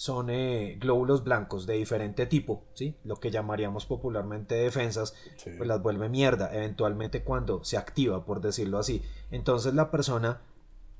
[0.02, 2.96] son eh, glóbulos blancos de diferente tipo, ¿sí?
[3.04, 8.78] Lo que llamaríamos popularmente defensas, pues las vuelve mierda eventualmente cuando se activa, por decirlo
[8.78, 9.00] así.
[9.30, 10.40] Entonces la persona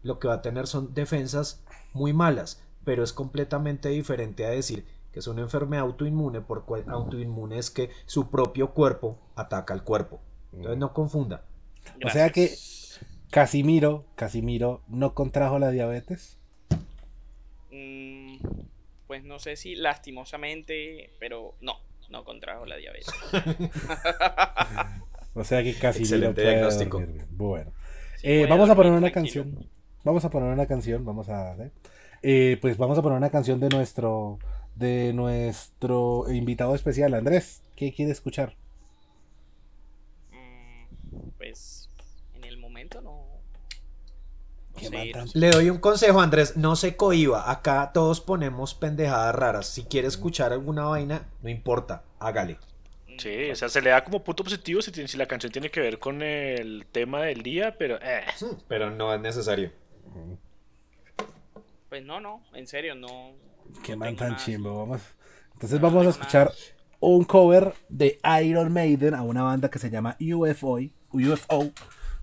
[0.05, 4.87] lo que va a tener son defensas muy malas, pero es completamente diferente a decir
[5.13, 9.83] que es una enfermedad autoinmune, por cual autoinmune es que su propio cuerpo ataca al
[9.83, 10.21] cuerpo.
[10.53, 11.43] Entonces no confunda.
[12.05, 12.55] O sea que.
[13.33, 16.39] Casimiro, Casimiro no contrajo la diabetes.
[17.73, 18.37] Mm,
[19.13, 21.75] pues no sé si lastimosamente, pero no,
[22.09, 23.11] no contrajo la diabetes.
[25.35, 26.99] O sea que Casimiro Excelente puede diagnóstico.
[26.99, 27.27] dormir bien.
[27.37, 27.73] Bueno.
[28.17, 29.45] Sí, Eh, vamos a poner una tranquilo.
[29.45, 29.69] canción.
[30.03, 31.05] Vamos a poner una canción.
[31.05, 31.55] Vamos a.
[31.57, 31.71] ¿eh?
[32.23, 34.39] Eh, pues vamos a poner una canción de nuestro.
[34.75, 37.63] De nuestro invitado especial, Andrés.
[37.77, 38.57] ¿Qué quiere escuchar?
[40.31, 41.82] Mm, pues
[45.35, 47.51] le doy un consejo, Andrés, no se cohiba.
[47.51, 49.67] Acá todos ponemos pendejadas raras.
[49.67, 52.59] Si quiere escuchar alguna vaina, no importa, hágale.
[53.19, 55.99] Sí, o sea, se le da como punto positivo si, la canción tiene que ver
[55.99, 57.99] con el tema del día, pero...
[58.03, 58.25] Eh.
[58.69, 59.71] Pero no es necesario.
[61.89, 63.33] Pues no, no, en serio, no...
[63.85, 65.03] Qué no tan chimbo, vamos.
[65.53, 66.51] Entonces vamos a escuchar
[67.01, 70.79] un cover de Iron Maiden a una banda que se llama UFO,
[71.11, 71.71] UFO,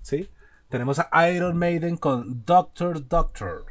[0.01, 0.29] ¿sí?
[0.69, 3.65] tenemos a Iron Maiden con Doctor Doctor,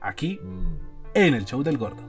[0.00, 0.76] aquí mm.
[1.14, 2.02] en el show del gordo.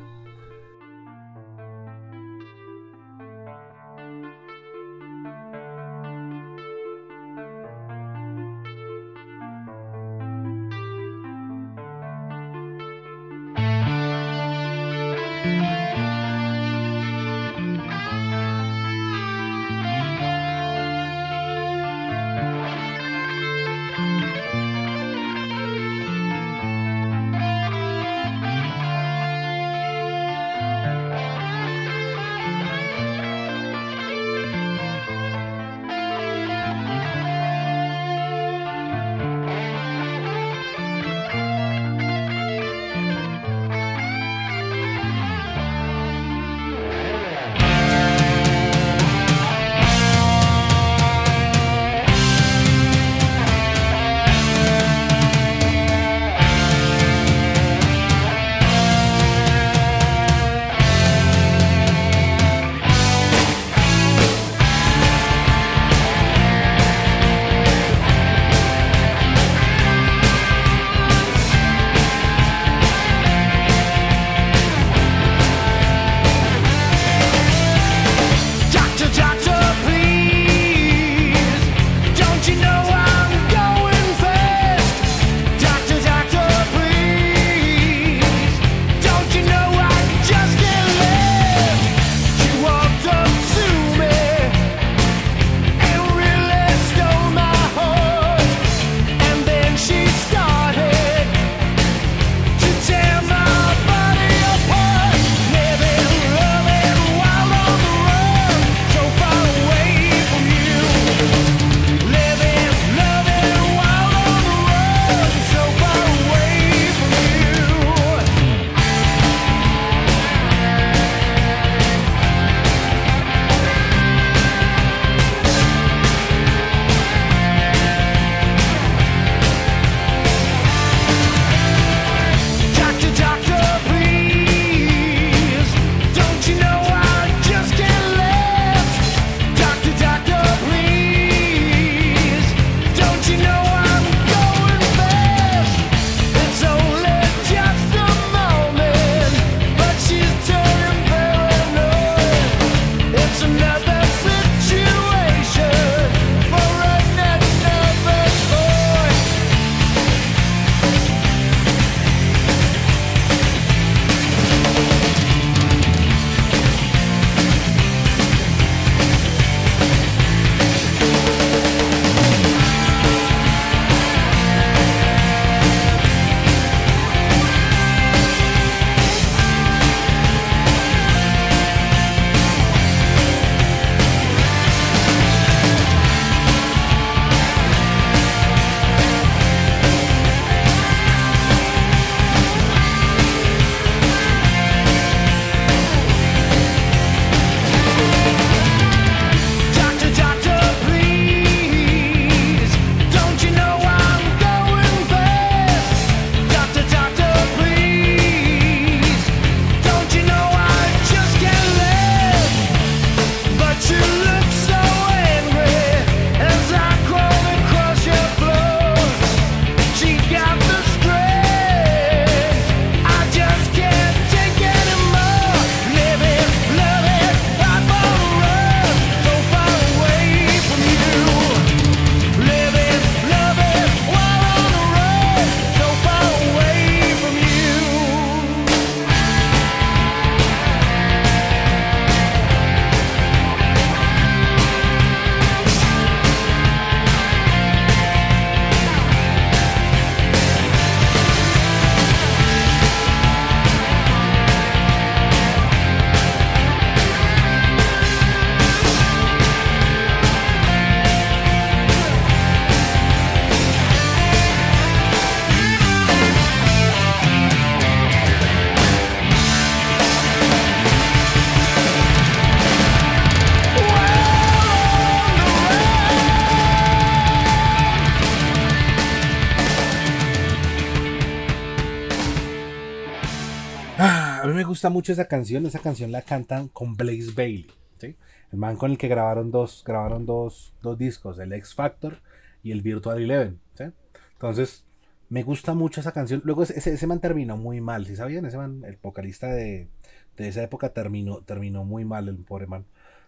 [284.84, 285.66] gusta mucho esa canción.
[285.66, 287.72] Esa canción la cantan con Blaze Bailey.
[288.00, 288.18] ¿sí?
[288.52, 292.18] El man con el que grabaron dos, grabaron dos, dos discos, el X Factor
[292.64, 293.62] y el Virtual Eleven.
[293.76, 293.86] ¿sí?
[294.34, 294.84] Entonces,
[295.30, 296.42] me gusta mucho esa canción.
[296.44, 298.46] Luego ese, ese man terminó muy mal, ¿sí sabían?
[298.46, 299.88] Ese man, el vocalista de,
[300.36, 302.86] de, esa época terminó, terminó muy mal el pobre man.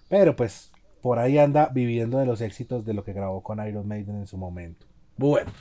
[0.10, 3.88] Pero pues por ahí anda viviendo de los éxitos de lo que grabó con Iron
[3.88, 4.86] Maiden en su momento.
[5.16, 5.54] Bueno,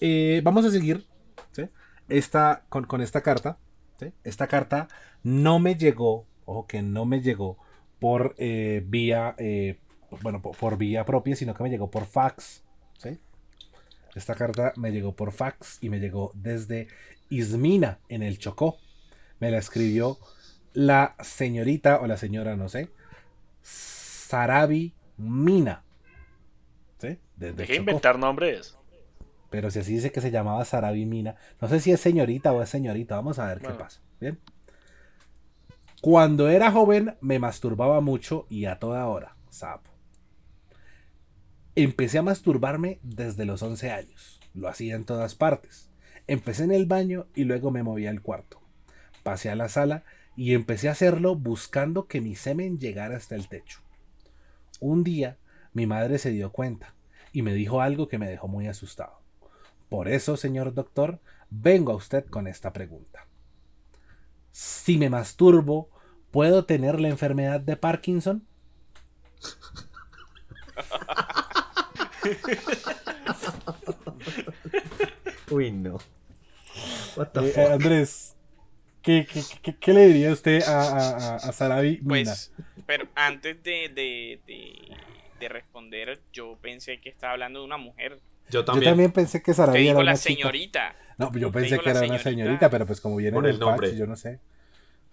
[0.00, 1.06] eh, vamos a seguir
[1.52, 1.68] ¿sí?
[2.08, 3.58] esta, con, con, esta carta.
[4.00, 4.12] ¿sí?
[4.24, 4.88] Esta carta
[5.22, 7.58] no me llegó, ojo que no me llegó
[7.98, 9.78] por eh, vía, eh,
[10.22, 12.62] bueno, por, por vía propia, sino que me llegó por fax.
[12.98, 13.18] ¿sí?
[14.14, 16.88] Esta carta me llegó por fax y me llegó desde
[17.30, 18.78] Ismina, en el Chocó.
[19.38, 20.18] Me la escribió
[20.74, 22.90] la señorita o la señora, no sé,
[23.62, 25.84] Sarabi Mina.
[26.98, 27.18] ¿Sí?
[27.36, 27.74] Desde Chocó.
[27.74, 28.76] inventar nombres.
[29.50, 31.36] Pero si así dice que se llamaba Sarabi Mina.
[31.60, 33.16] No sé si es señorita o es señorita.
[33.16, 34.00] Vamos a ver qué pasa.
[34.18, 34.38] Bien.
[36.02, 39.36] Cuando era joven me masturbaba mucho y a toda hora.
[39.50, 39.88] Sapo.
[41.76, 44.40] Empecé a masturbarme desde los 11 años.
[44.52, 45.90] Lo hacía en todas partes.
[46.26, 48.60] Empecé en el baño y luego me moví al cuarto.
[49.22, 50.02] Pasé a la sala
[50.34, 53.78] y empecé a hacerlo buscando que mi semen llegara hasta el techo.
[54.80, 55.38] Un día
[55.72, 56.96] mi madre se dio cuenta
[57.32, 59.20] y me dijo algo que me dejó muy asustado.
[59.88, 63.28] Por eso, señor doctor, vengo a usted con esta pregunta.
[64.50, 65.91] Si me masturbo,
[66.32, 68.44] ¿puedo tener la enfermedad de Parkinson?
[75.50, 75.98] Uy, no.
[77.16, 77.58] What the Eh, fuck?
[77.58, 78.36] eh, Andrés,
[79.02, 82.32] ¿qué, qué, qué- qué le diría usted a, a, a- Sarabi Mina?
[82.32, 82.52] Pues,
[82.86, 84.96] pero antes de, de, de,
[85.40, 88.18] de responder, yo pensé que estaba hablando de una mujer.
[88.50, 89.12] Yo Yo también.
[89.12, 90.34] pensé que Sarabi era digo una la chica.
[90.34, 90.94] señorita.
[91.18, 92.70] No, yo pensé que era una señorita.
[92.70, 93.96] pero pues como viene Por en el nombre.
[93.96, 94.40] yo no sé.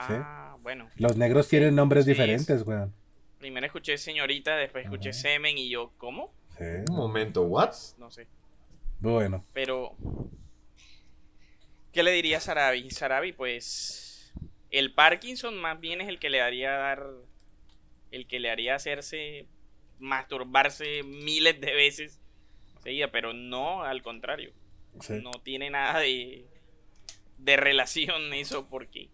[0.07, 0.13] Sí.
[0.15, 0.89] Ah, bueno.
[0.95, 2.93] Los negros tienen nombres Sí, diferentes, weón.
[3.37, 6.33] Primero escuché señorita, después escuché semen y yo, ¿cómo?
[6.57, 6.63] Sí.
[6.89, 7.73] Un momento, ¿what?
[7.97, 8.27] No sé.
[8.99, 9.95] Bueno, Pero,
[11.93, 12.91] ¿qué le diría a Sarabi?
[12.91, 14.33] Sarabi, pues,
[14.71, 17.05] el Parkinson más bien es el que le haría dar,
[18.11, 19.47] el que le haría hacerse,
[19.99, 22.19] masturbarse miles de veces
[22.83, 24.51] seguida, pero no al contrario.
[25.01, 25.19] sí.
[25.21, 26.45] No tiene nada de,
[27.37, 29.09] de relación eso porque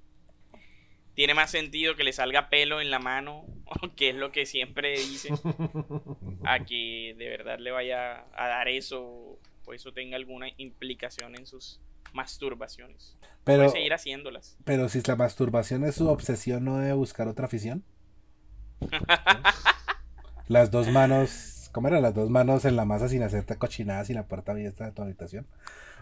[1.15, 3.45] tiene más sentido que le salga pelo en la mano,
[3.95, 5.29] que es lo que siempre dice,
[6.45, 11.45] a que de verdad le vaya a dar eso o eso tenga alguna implicación en
[11.47, 11.79] sus
[12.13, 13.17] masturbaciones.
[13.43, 14.57] pero, Puede seguir haciéndolas.
[14.63, 17.83] pero si la masturbación es su obsesión, ¿no debe buscar otra afición?
[20.47, 21.99] Las dos manos, ¿cómo era?
[21.99, 25.01] Las dos manos en la masa sin hacerte cochinadas y la puerta abierta de tu
[25.01, 25.47] habitación.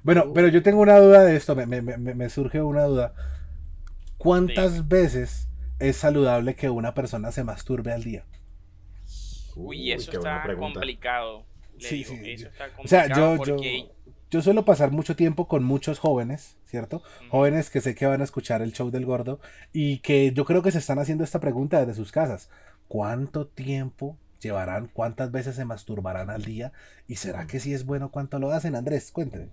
[0.03, 3.13] Bueno, pero yo tengo una duda de esto, me, me- me- me surge una duda.
[4.23, 5.47] ¿Cuántas veces
[5.79, 8.23] es saludable que una persona se masturbe al día?
[9.55, 11.43] Uy, eso está complicado.
[11.79, 13.85] Le Sí, digo, sí, eso yo- está O sea, complicado yo, yo, porque
[14.31, 17.01] yo suelo pasar mucho tiempo con muchos jóvenes, ¿cierto?
[17.29, 19.39] Jóvenes que sé que van a escuchar el show del gordo
[19.73, 22.49] y que yo creo que se están haciendo esta pregunta desde sus casas.
[22.87, 24.87] ¿Cuánto tiempo llevarán?
[24.93, 26.71] ¿Cuántas veces se masturbarán al día?
[27.07, 28.75] ¿Y será que si es bueno cuánto lo hacen?
[28.75, 29.49] Andrés, cuénteme.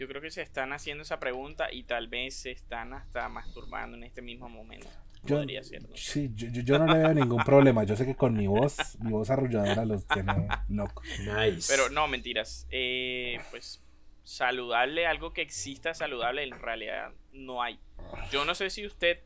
[0.00, 3.98] Yo creo que se están haciendo esa pregunta y tal vez se están hasta masturbando
[3.98, 4.88] en este mismo momento.
[5.24, 5.94] Yo, Podría ser, ¿no?
[5.94, 7.84] sí, yo, yo- yo no le veo ningún problema.
[7.84, 11.06] Yo sé que con mi voz, mi voz arrulladora los tiene locos.
[11.18, 11.70] Nice.
[11.70, 12.66] Pero no, mentiras.
[12.70, 13.82] Eh, pues
[14.24, 17.78] saludable, algo que exista saludable, en realidad no hay.
[18.32, 19.18] Yo no sé si usted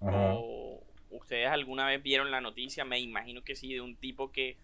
[0.00, 0.32] Ajá.
[0.34, 4.56] o ustedes alguna vez vieron la noticia, me imagino que sí, de un tipo que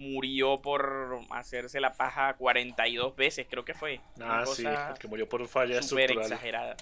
[0.00, 4.00] murió por hacerse la paja 42 veces, creo que fue.
[4.16, 6.74] Una Ah, sí, cosa el que murió por falla súper exagerada.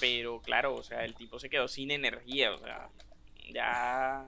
[0.00, 2.88] Pero claro, o sea, el tipo se quedó sin energía, o sea,
[3.52, 4.24] ya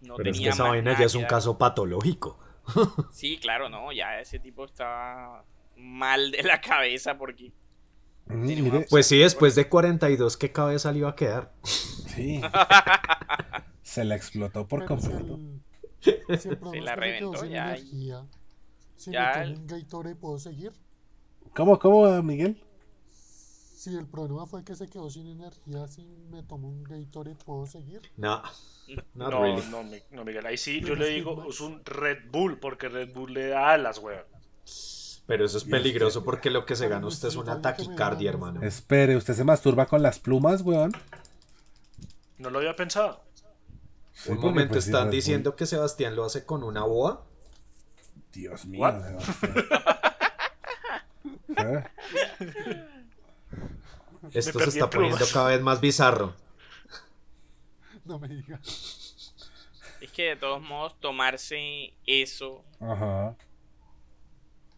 [0.00, 2.38] no Pero es que tenía esa más vaina ya es un caso patológico.
[3.12, 5.44] Sí, claro, no, ya ese tipo estaba
[5.76, 7.52] mal de la cabeza porque
[8.28, 11.52] Mm, Pues sí, después de 42, ¿qué cabeza le iba a quedar?
[11.62, 12.40] sí.
[13.82, 15.38] Se la explotó por completo.
[16.04, 17.56] El, si el problema la es que me quedo reventó, sin ya.
[17.56, 18.26] energía,
[18.96, 20.72] si Ya me un Gatorade, ¿puedo seguir?
[21.54, 22.62] ¿Cómo, cómo, Miguel?
[23.08, 27.66] Si el problema fue que se quedó sin energía, si me tomo un Gatorade, ¿puedo
[27.66, 28.02] seguir?
[28.16, 28.42] No,
[29.14, 29.62] not No, really.
[29.62, 33.12] no, no, Miguel, ahí sí Pero yo le digo, es un Red Bull, porque Red
[33.12, 34.24] Bull le da alas, weón.
[35.26, 38.62] Pero eso es peligroso porque lo que se gana usted es una taquicardia, hermano.
[38.62, 40.92] Espere, ¿usted se masturba con las plumas, weón?
[42.38, 43.25] No lo había pensado.
[44.18, 47.22] Sí, Un momento, pues, sí, ¿están Bull- diciendo que Sebastián lo hace con una boa?
[48.32, 49.02] Dios mío, What?
[49.02, 49.64] Sebastián.
[51.58, 51.84] ¿Eh?
[54.32, 56.34] Esto se está en poniendo cada vez más bizarro.
[58.04, 58.58] No, me diga.
[60.00, 63.34] Es que de todos modos tomarse eso, Ajá.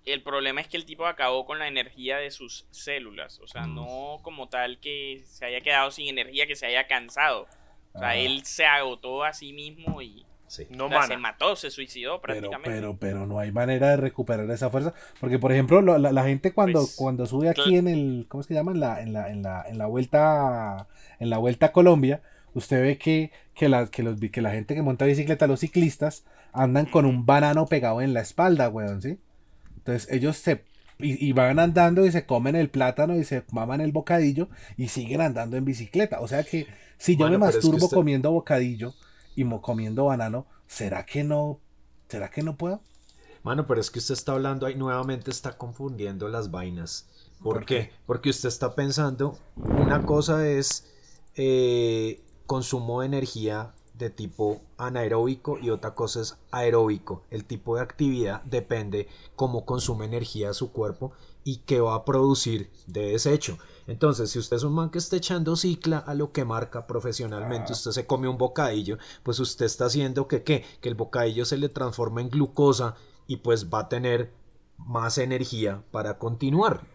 [0.04, 3.66] el problema es que el tipo acabó con la energía de sus células, o sea,
[3.66, 3.74] Mm.
[3.74, 7.46] no como tal que se haya quedado sin energía, que se haya cansado.
[7.92, 8.16] O sea, Ah.
[8.16, 10.66] él se agotó a sí mismo y Sí.
[10.70, 12.70] No o sea, se mató, se suicidó Pero, prácticamente.
[12.70, 14.94] pero, pero no hay manera de recuperar esa fuerza.
[15.20, 18.40] Porque, por ejemplo, lo- la, la gente cuando, Pues, cuando sube aquí en el, ¿cómo
[18.40, 18.72] es que se llama?
[18.72, 20.86] En la, en la, en la, en la vuelta,
[21.18, 22.22] en la vuelta a Colombia,
[22.54, 26.24] usted ve que, que, la, que, los, que la gente que monta bicicleta, los ciclistas,
[26.54, 29.18] andan con un banano pegado en la espalda, weón, ¿sí?
[29.76, 30.64] Entonces ellos se
[30.98, 34.88] y, y van andando y se comen el plátano y se maman el bocadillo y
[34.88, 36.20] siguen andando en bicicleta.
[36.20, 36.68] O sea que
[36.98, 38.94] si yo me pero es que masturbo usted- comiendo bocadillo
[39.34, 41.60] y mo- comiendo banano, ¿será que no?
[42.08, 42.82] ¿Será que no puedo?
[43.42, 47.08] Mano, pero es que usted está hablando ahí, nuevamente está confundiendo las vainas.
[47.42, 47.88] ¿Por, ¿Por qué?
[47.88, 47.92] qué?
[48.06, 49.38] Porque usted está pensando,
[49.74, 50.86] una cosa es
[51.34, 57.22] eh, consumo de energía de tipo anaeróbico y otra cosa es aeróbico.
[57.30, 61.12] El tipo de actividad depende cómo consume energía su cuerpo
[61.44, 63.58] y qué va a producir de desecho.
[63.86, 67.72] Entonces, si usted es un man que está echando cicla a lo que marca profesionalmente,
[67.72, 67.72] Ah.
[67.72, 70.64] usted se come un bocadillo, pues usted está haciendo que qué?
[70.80, 72.96] Que el bocadillo se le transforme en glucosa
[73.26, 74.32] y pues va a tener
[74.76, 76.86] más energía para continuar.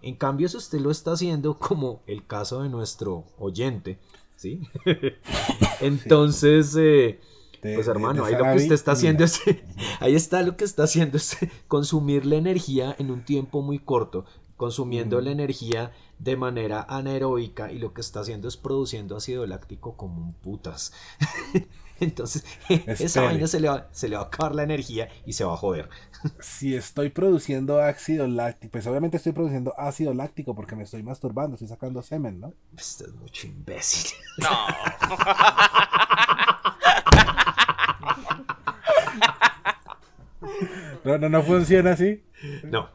[0.00, 3.98] En cambio, si usted lo está haciendo como el caso de nuestro oyente,
[4.38, 4.62] ¿sí?
[5.80, 7.20] Entonces, eh,
[7.62, 9.26] De- pues hermano, de ahí lo que usted está haciendo mira.
[9.26, 9.40] es,
[10.00, 11.36] ahí está lo que está haciendo es
[11.68, 14.24] consumir la energía en un tiempo muy corto,
[14.56, 15.24] consumiendo Mm.
[15.24, 20.20] la energía de manera anaeróbica y lo que está haciendo es produciendo ácido láctico como
[20.22, 20.92] un putas.
[22.00, 23.26] Entonces, esa Espere.
[23.26, 25.56] vaina se le, va, se le va a acabar la energía y se va a
[25.56, 25.88] joder.
[26.40, 31.54] Si estoy produciendo ácido láctico, pues obviamente estoy produciendo ácido láctico porque me estoy masturbando,
[31.54, 32.54] estoy sacando semen, ¿no?
[32.76, 34.16] Este es mucho imbécil.
[34.38, 34.48] No.
[41.04, 42.22] No, no, no funciona así.
[42.64, 42.90] No,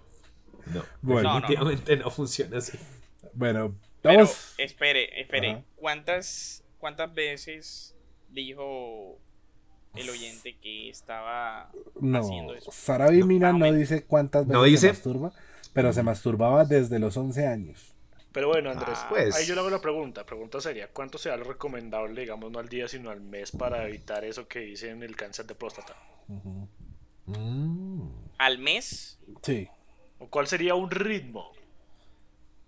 [0.67, 1.23] no, Bueno.
[1.23, 1.41] No, no, no.
[1.41, 2.77] definitivamente no funciona así.
[3.33, 4.53] Bueno, Pero, vamos.
[4.57, 5.51] espere, espere.
[5.51, 5.63] Ajá.
[5.75, 7.95] ¿Cuántas, ¿Cuántas veces
[8.33, 9.19] dijo
[9.95, 12.71] el oyente que estaba No, haciendo eso?
[12.71, 15.33] Sarabi No, Mina o no dice cuántas veces ¿No se masturba,
[15.73, 17.95] pero se masturbaba desde los 11 años.
[18.33, 19.35] Pero bueno, Andrés, Ah, pues.
[19.35, 20.25] ahí yo le hago la pregunta.
[20.25, 24.25] Pregunta sería, ¿cuánto será lo recomendable, digamos, no al día, sino al mes para evitar
[24.25, 25.95] eso que dicen el cáncer de próstata?
[27.25, 28.07] Mm.
[28.37, 29.19] al mes?
[29.41, 29.69] Sí.
[30.17, 31.51] ¿O cuál sería un ritmo?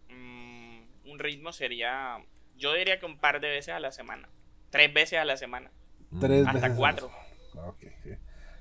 [0.10, 2.18] mm, un ritmo sería,
[2.58, 4.30] yo diría que un par de veces a la semana.
[4.76, 5.72] Tres veces a la semana.
[6.20, 6.78] Tres Hasta veces.
[6.78, 7.12] cuatro.
[7.68, 8.10] Ok, sí.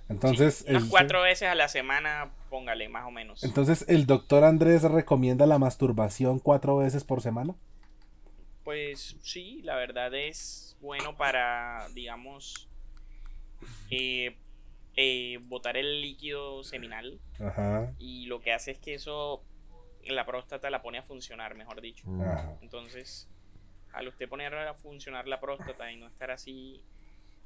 [0.08, 3.42] Entonces, Sí, unas el, cuatro veces a la semana, póngale, más o menos.
[3.42, 7.54] entonces, ¿el doctor Andrés recomienda la masturbación cuatro veces por semana?
[8.64, 12.68] Pues sí, la verdad es bueno para, digamos,
[13.90, 14.36] eh,
[14.96, 17.92] eh, botar el líquido seminal Ajá.
[17.98, 19.42] y lo que hace es que eso
[20.06, 22.04] la próstata la pone a funcionar, mejor dicho.
[22.06, 22.20] Mm.
[22.22, 22.58] Ajá.
[22.62, 23.28] Entonces,
[23.94, 26.82] al usted poner a funcionar la próstata y no estar así,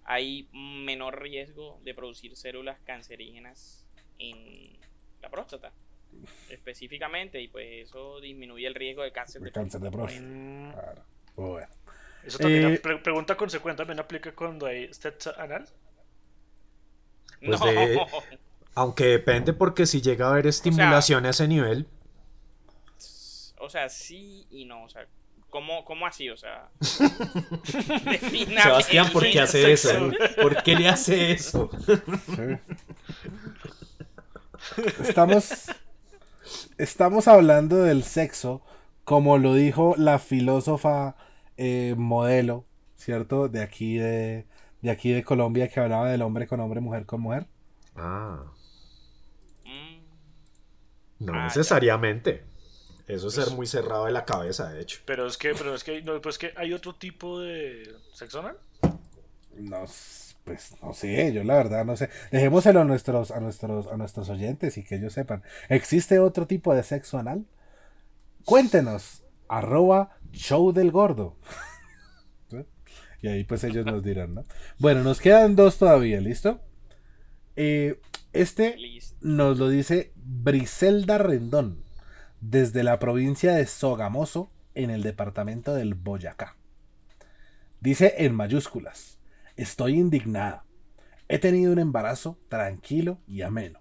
[0.05, 3.87] hay menor riesgo de producir células cancerígenas
[4.19, 4.79] en
[5.21, 5.73] la próstata
[6.49, 10.25] específicamente y pues eso disminuye el riesgo de cáncer De de cáncer de próstata.
[10.27, 11.05] Mm, Claro.
[11.37, 11.69] Bueno.
[12.25, 15.69] Eso también, Eh, pre- pregunta consecuente, también aplica cuando hay sexo anal.
[17.45, 18.01] Pues no, de-
[18.75, 21.87] Aunque depende porque si llega a haber estimulación a ese nivel,
[23.61, 25.07] o sea, sí y no, o sea,
[25.51, 26.31] ¿cómo, cómo así?
[26.31, 26.71] O sea,
[28.57, 30.11] Sebastián, ¿por qué hace eso?
[30.41, 31.71] ¿Por qué le hace eso?
[32.27, 32.43] Sí.
[35.01, 35.67] Estamos,
[36.79, 38.63] estamos hablando del sexo,
[39.05, 41.17] como lo dijo la filósofa
[41.57, 43.49] eh, modelo, ¿cierto?
[43.49, 44.47] De aquí de,
[44.83, 47.47] de aquí de Colombia, que hablaba del hombre con hombre, mujer con mujer.
[47.97, 48.55] Ah,
[49.65, 50.01] Mm,
[51.21, 51.63] no Ah, ya.
[51.63, 52.48] necesariamente.
[53.09, 55.01] Eso es ser muy cerrado de la cabeza, de hecho.
[55.07, 58.59] Pero es que, pero es que, no, pues que hay otro tipo de sexo anal.
[59.57, 59.85] No,
[60.45, 62.11] pues no sé, yo la verdad no sé.
[62.31, 65.43] Dejémoselo a nuestros, a nuestros, a nuestros oyentes y que ellos sepan.
[65.69, 67.47] ¿Existe otro tipo de sexo anal?
[68.45, 69.25] Cuéntenos.
[69.49, 71.37] Arroba show del gordo.
[73.21, 74.45] Y ahí pues ellos nos dirán, ¿no?
[74.79, 76.61] Bueno, nos quedan dos todavía, ¿listo?
[77.57, 78.01] Eh,
[78.33, 78.77] este
[79.21, 81.83] nos lo dice Briselda Rendón,
[82.41, 86.57] desde la provincia de Sogamoso, en el departamento del Boyacá.
[87.81, 89.19] Dice en mayúsculas,
[89.57, 90.65] estoy indignada.
[91.29, 93.81] He tenido un embarazo tranquilo y ameno.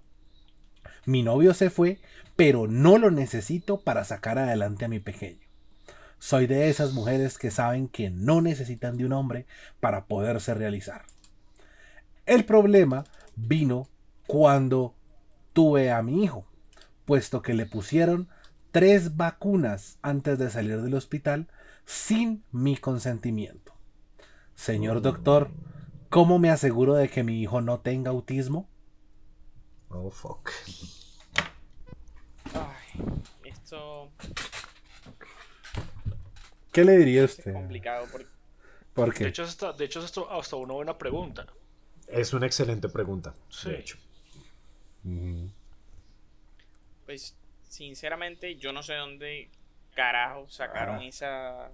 [1.06, 2.00] Mi novio se fue,
[2.36, 5.40] pero no lo necesito para sacar adelante a mi pequeño.
[6.20, 9.46] Soy de esas mujeres que saben que no necesitan de un hombre
[9.80, 11.04] para poderse realizar.
[12.26, 13.06] El problema
[13.36, 13.88] vino
[14.26, 14.96] cuando
[15.54, 16.46] tuve a mi hijo,
[17.06, 18.30] puesto que le pusieron
[18.72, 21.48] tres vacunas antes de salir del hospital
[21.86, 23.74] sin mi consentimiento.
[24.56, 25.52] Señor doctor,
[26.10, 28.70] ¿cómo me aseguro de que mi hijo no tenga autismo?
[29.92, 30.52] Oh, fuck.
[32.54, 34.12] Ay, esto
[36.72, 37.54] ¿Qué le diría es usted?
[37.54, 38.28] complicado porque
[38.94, 41.48] ¿Por De hecho, es hasta, de hecho es hasta, hasta una buena pregunta.
[42.08, 43.34] Es una excelente pregunta.
[43.50, 43.70] Sí.
[43.70, 43.98] De hecho.
[47.06, 47.36] Pues,
[47.68, 49.50] sinceramente, yo no sé dónde
[49.96, 51.06] carajo sacaron Ah.
[51.06, 51.70] esa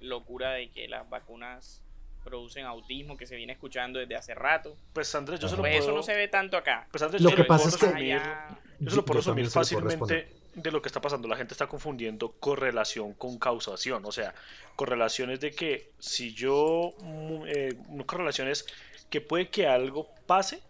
[0.00, 1.80] locura de que las vacunas
[2.24, 4.76] producen autismo que se viene escuchando desde hace rato.
[4.92, 5.96] Pues Andrés, yo se lo Pues eso puedo...
[5.96, 6.86] no se ve tanto acá.
[6.90, 9.48] Pues Andrés, Lo yo que pasa es que- resumir- Allá- Yo se lo puedo resumir
[9.48, 11.26] fácilmente de lo que está pasando.
[11.28, 14.04] La gente está confundiendo correlación con causación.
[14.04, 14.34] O sea,
[14.76, 16.94] correlación es de que si yo.
[17.00, 18.66] mm, Eh, una correlación es
[19.10, 20.60] que puede que algo pase,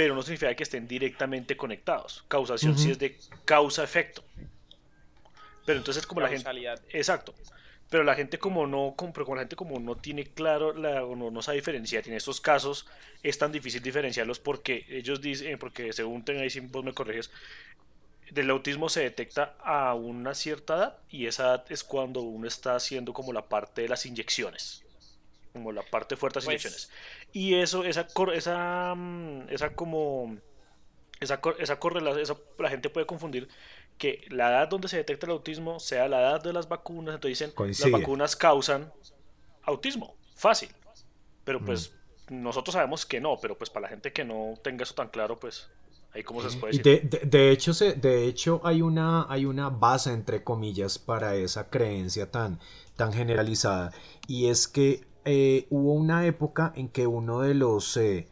[0.00, 2.24] pero no significa que estén directamente conectados.
[2.26, 4.24] Causación sí es de causa-efecto.
[5.66, 6.48] Pero entonces, como la gente.
[6.88, 7.34] Exacto.
[7.90, 11.04] Pero la gente como no, como, pero como la gente como no tiene claro la,
[11.04, 12.86] o no, no sabe diferenciar, y en estos casos
[13.22, 17.30] es tan difícil diferenciarlos porque ellos dicen, porque según tenga ahí si vos me corriges,
[18.30, 22.74] del autismo se detecta a una cierta edad y esa edad es cuando uno está
[22.74, 24.82] haciendo como la parte de las inyecciones,
[25.52, 26.90] como la parte fuerte de las Pues- inyecciones.
[27.32, 30.36] Y eso, esa, cor- esa, mm, esa como,
[31.20, 33.48] esa, esa correlación, esa- la gente puede confundir
[33.98, 37.38] que la edad donde se detecta el autismo sea la edad de las vacunas, entonces
[37.38, 37.90] dicen Coincide.
[37.90, 38.92] las vacunas causan
[39.64, 40.70] autismo, fácil.
[41.44, 41.64] Pero Mm.
[41.66, 41.92] pues
[42.30, 45.38] nosotros sabemos que no, pero pues para la gente que no tenga eso tan claro,
[45.38, 45.68] pues
[46.14, 47.10] ahí cómo se les puede decir.
[47.10, 51.34] de, de- de hecho, se, de hecho hay, una, hay una base, entre comillas, para
[51.34, 52.58] esa creencia tan,
[52.96, 53.92] tan generalizada.
[54.26, 58.28] Y es que eh, hubo una época en que uno de los, eh,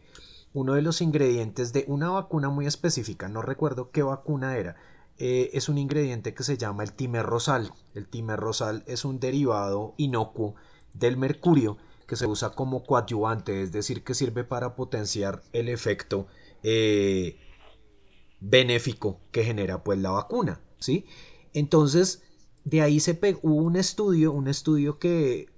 [0.55, 4.77] uno de los ingredientes de una vacuna muy específica, no recuerdo qué vacuna era,
[5.19, 7.73] eh, es un ingrediente que se llama el timerrosal.
[7.95, 10.55] El timerrosal es un derivado inocuo
[10.95, 11.77] del mercurio
[12.07, 16.27] que se usa como coadyuvante, es decir, que sirve para potenciar el efecto
[18.41, 21.07] benéfico que genera pues la vacuna, ¿sí?
[21.53, 22.23] Entonces,
[22.65, 25.49] de ahí se pegó hubo un estudio, un estudio que,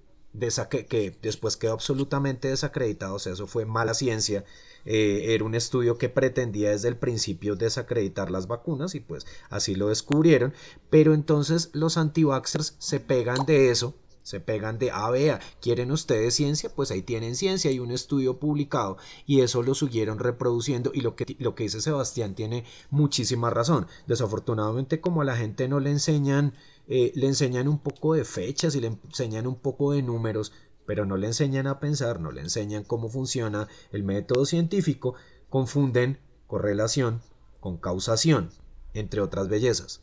[0.68, 4.44] que, que después quedó absolutamente desacreditado, o sea, eso fue mala ciencia,
[4.84, 9.74] eh, era un estudio que pretendía desde el principio desacreditar las vacunas y pues así
[9.74, 10.54] lo descubrieron,
[10.88, 16.34] pero entonces los antivaxxers se pegan de eso, se pegan de, ah, vea, ¿quieren ustedes
[16.34, 16.70] ciencia?
[16.74, 21.16] Pues ahí tienen ciencia y un estudio publicado y eso lo siguieron reproduciendo y lo
[21.16, 23.86] que, lo que dice Sebastián tiene muchísima razón.
[24.06, 26.54] Desafortunadamente como a la gente no le enseñan,
[26.88, 30.52] eh, le enseñan un poco de fechas y le enseñan un poco de números,
[30.86, 35.14] pero no le enseñan a pensar, no le enseñan cómo funciona el método científico,
[35.48, 37.22] confunden correlación
[37.60, 38.50] con causación,
[38.94, 40.02] entre otras bellezas.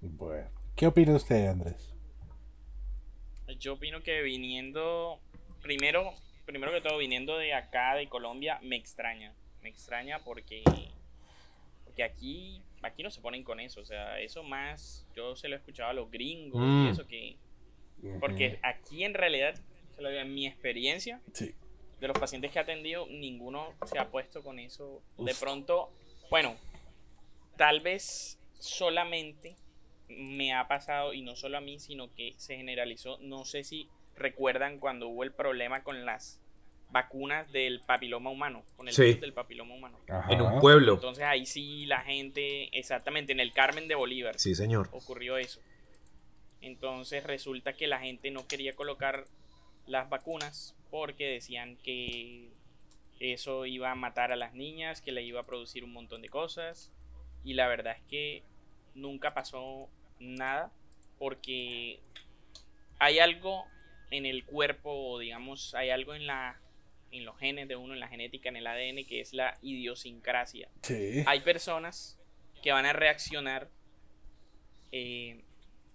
[0.00, 1.94] Bueno, ¿qué opina usted, Andrés?
[3.58, 5.20] Yo opino que viniendo,
[5.62, 6.14] primero,
[6.46, 9.34] primero que todo, viniendo de acá, de Colombia, me extraña.
[9.62, 10.64] Me extraña porque,
[11.84, 13.80] porque aquí, aquí no se ponen con eso.
[13.80, 16.86] O sea, eso más, yo se lo he escuchado a los gringos Mm.
[16.86, 17.36] y eso que...
[18.18, 19.54] Porque aquí en realidad,
[19.94, 21.54] se lo digo, en mi experiencia, Sí.
[22.00, 25.02] de los pacientes que he atendido, ninguno se ha puesto con eso.
[25.18, 25.92] De pronto,
[26.30, 26.56] bueno,
[27.58, 29.56] tal vez solamente
[30.08, 33.88] me ha pasado, y no solo a mí, sino que se generalizó, no sé si
[34.16, 36.40] recuerdan cuando hubo el problema con las
[36.92, 39.02] vacunas del papiloma humano, con el Sí.
[39.04, 39.98] virus del papiloma humano.
[40.08, 40.32] Ajá.
[40.32, 40.94] En un pueblo.
[40.94, 44.88] Entonces ahí sí la gente, exactamente, en el Carmen de Bolívar Sí, señor.
[44.92, 45.60] ocurrió eso.
[46.60, 49.24] Entonces resulta que la gente no quería colocar
[49.86, 52.50] las vacunas porque decían que
[53.18, 56.28] eso iba a matar a las niñas, que le iba a producir un montón de
[56.28, 56.90] cosas.
[57.44, 58.42] Y la verdad es que
[58.94, 59.88] nunca pasó
[60.18, 60.70] nada
[61.18, 62.00] porque
[62.98, 63.64] hay algo
[64.10, 66.58] en el cuerpo, o digamos, hay algo en la
[67.12, 70.68] en los genes de uno, en la genética, en el ADN, que es la idiosincrasia
[70.82, 71.22] Sí.
[71.26, 72.18] hay personas
[72.62, 73.68] que van a reaccionar,
[74.92, 75.40] eh,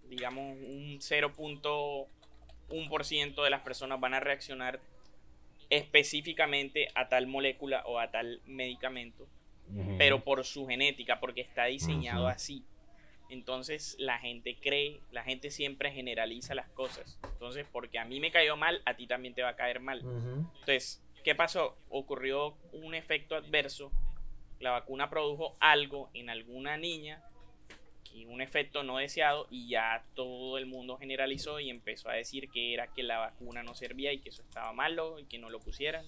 [0.09, 4.79] digamos, un 0.1% de las personas van a reaccionar
[5.69, 9.27] específicamente a tal molécula o a tal medicamento,
[9.97, 12.63] pero por su genética, porque está diseñado así.
[13.29, 17.19] Entonces la gente cree, la gente siempre generaliza las cosas.
[17.23, 19.99] Entonces, porque a mí me cayó mal, a ti también te va a caer mal.
[20.01, 21.75] Entonces, ¿qué pasó?
[21.89, 23.91] Ocurrió un efecto adverso.
[24.61, 27.21] La vacuna produjo algo en alguna niña
[28.09, 32.49] que un efecto no deseado y ya todo el mundo generalizó y empezó a decir
[32.49, 35.49] que era que la vacuna no servía y que eso estaba malo y que no
[35.49, 36.05] lo pusieran.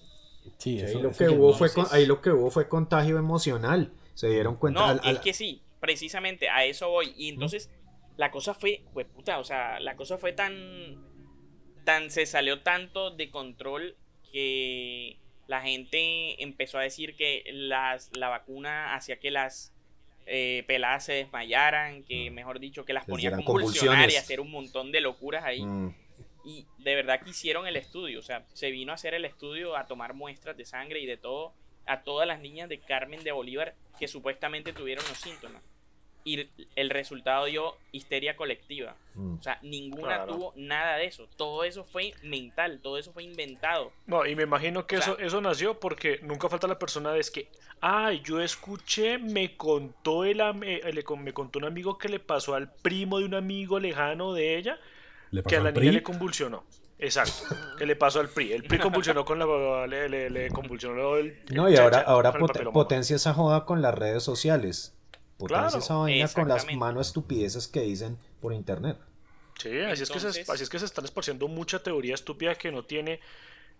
[0.57, 3.91] Sí, ahí, lo que hubo fue, ahí lo que hubo fue contagio emocional.
[4.13, 4.79] Se dieron cuenta.
[4.79, 7.13] No, al- al- es que sí, precisamente a eso voy.
[7.17, 7.69] Y entonces
[8.15, 8.83] la cosa fue,
[9.15, 11.03] puta, o sea, la cosa fue tan,
[11.83, 13.97] tan, se salió tanto de control
[14.31, 15.17] que
[15.47, 19.73] la gente empezó a decir que las, la vacuna hacía que las
[20.25, 24.41] eh, peladas se desmayaran, que mejor dicho, que las Les ponía a convulsionar y hacer
[24.41, 25.63] un montón de locuras ahí.
[25.63, 25.95] Mm,
[26.43, 29.75] Y de verdad que hicieron el estudio, o sea, se vino a hacer el estudio,
[29.75, 31.53] a tomar muestras de sangre y de todo,
[31.85, 35.61] a todas las niñas de Carmen de Bolívar que supuestamente tuvieron los síntomas.
[36.27, 38.95] Y el resultado dio histeria colectiva.
[39.15, 39.35] mm.
[39.39, 40.33] O sea, ninguna Claro.
[40.35, 41.27] tuvo nada de eso.
[41.37, 43.91] Todo eso fue mental, todo eso fue inventado.
[44.07, 47.13] No, y me imagino que O sea- eso, eso nació porque nunca falta la persona
[47.13, 47.49] de es que,
[47.79, 52.09] ay, yo escuché, me contó el, am- eh, le con- me contó un amigo que
[52.09, 54.77] le pasó al primo de un amigo lejano de ella,
[55.31, 55.91] ¿Le que a la niña PRI?
[55.91, 56.63] le convulsionó.
[56.99, 58.53] Exacto, que le pasó al PRI.
[58.53, 62.29] El PRI convulsionó con la le, le- le convulsionó el No, y el ahora, ahora
[62.31, 64.96] el pot- potencia esa joda con las redes sociales.
[65.37, 65.77] Potencia Claro.
[65.83, 68.97] esa vaina con las manos estupideces que dicen por internet.
[69.59, 72.71] Sí, así es, que se, así es que se están esparciendo mucha teoría estúpida que
[72.71, 73.19] no tiene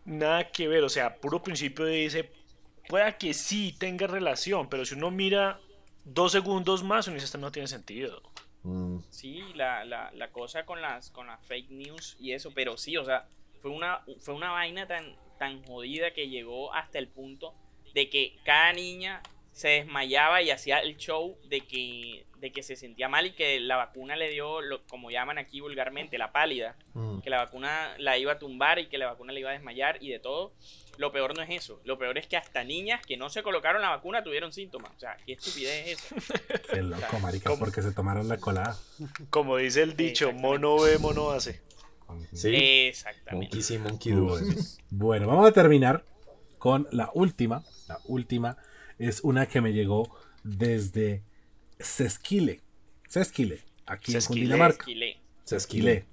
[0.06, 0.84] nada que ver.
[0.84, 2.32] O sea, puro principio dice,
[2.88, 5.60] pueda que sí tenga relación, pero si uno mira
[6.04, 8.22] dos segundos más, uno dice, esto no tiene sentido.
[8.64, 12.76] Mm, Sí, la, la, la cosa con las, con las fake news y eso, pero
[12.78, 13.28] sí, o sea,
[13.62, 17.54] fue una, fue una vaina tan, tan jodida que llegó hasta el punto
[17.94, 19.22] de que cada niña
[19.58, 23.60] se desmayaba y hacía el show de que, de que se sentía mal y que
[23.60, 27.22] la vacuna le dio, lo, como llaman aquí vulgarmente, la pálida, mm.
[27.22, 29.98] que la vacuna la iba a tumbar y que la vacuna le iba a desmayar
[30.00, 30.54] y de todo.
[30.98, 33.82] Lo peor no es eso, lo peor es que hasta niñas que no se colocaron
[33.82, 34.92] la vacuna tuvieron síntomas.
[34.96, 36.16] O sea, qué estupidez es eso.
[36.72, 37.62] Qué loco, marica, ¿Cómo?
[37.62, 38.78] porque se tomaron la colada.
[39.32, 41.62] Como dice el dicho, mono ve, mono hace.
[42.32, 42.54] Sí.
[42.54, 43.56] Exactamente.
[43.56, 44.38] Monkey sí, monkey do.
[44.92, 46.06] Bueno, vamos a terminar
[46.60, 47.64] con la última.
[47.88, 48.58] La última
[48.98, 51.24] es una que me llegó desde
[51.80, 52.62] Sesquile.
[53.08, 54.42] Sesquile, aquí en Sesquile.
[54.42, 54.80] Cundinamarca.
[54.80, 55.20] Esquilé.
[55.44, 56.06] Sesquile.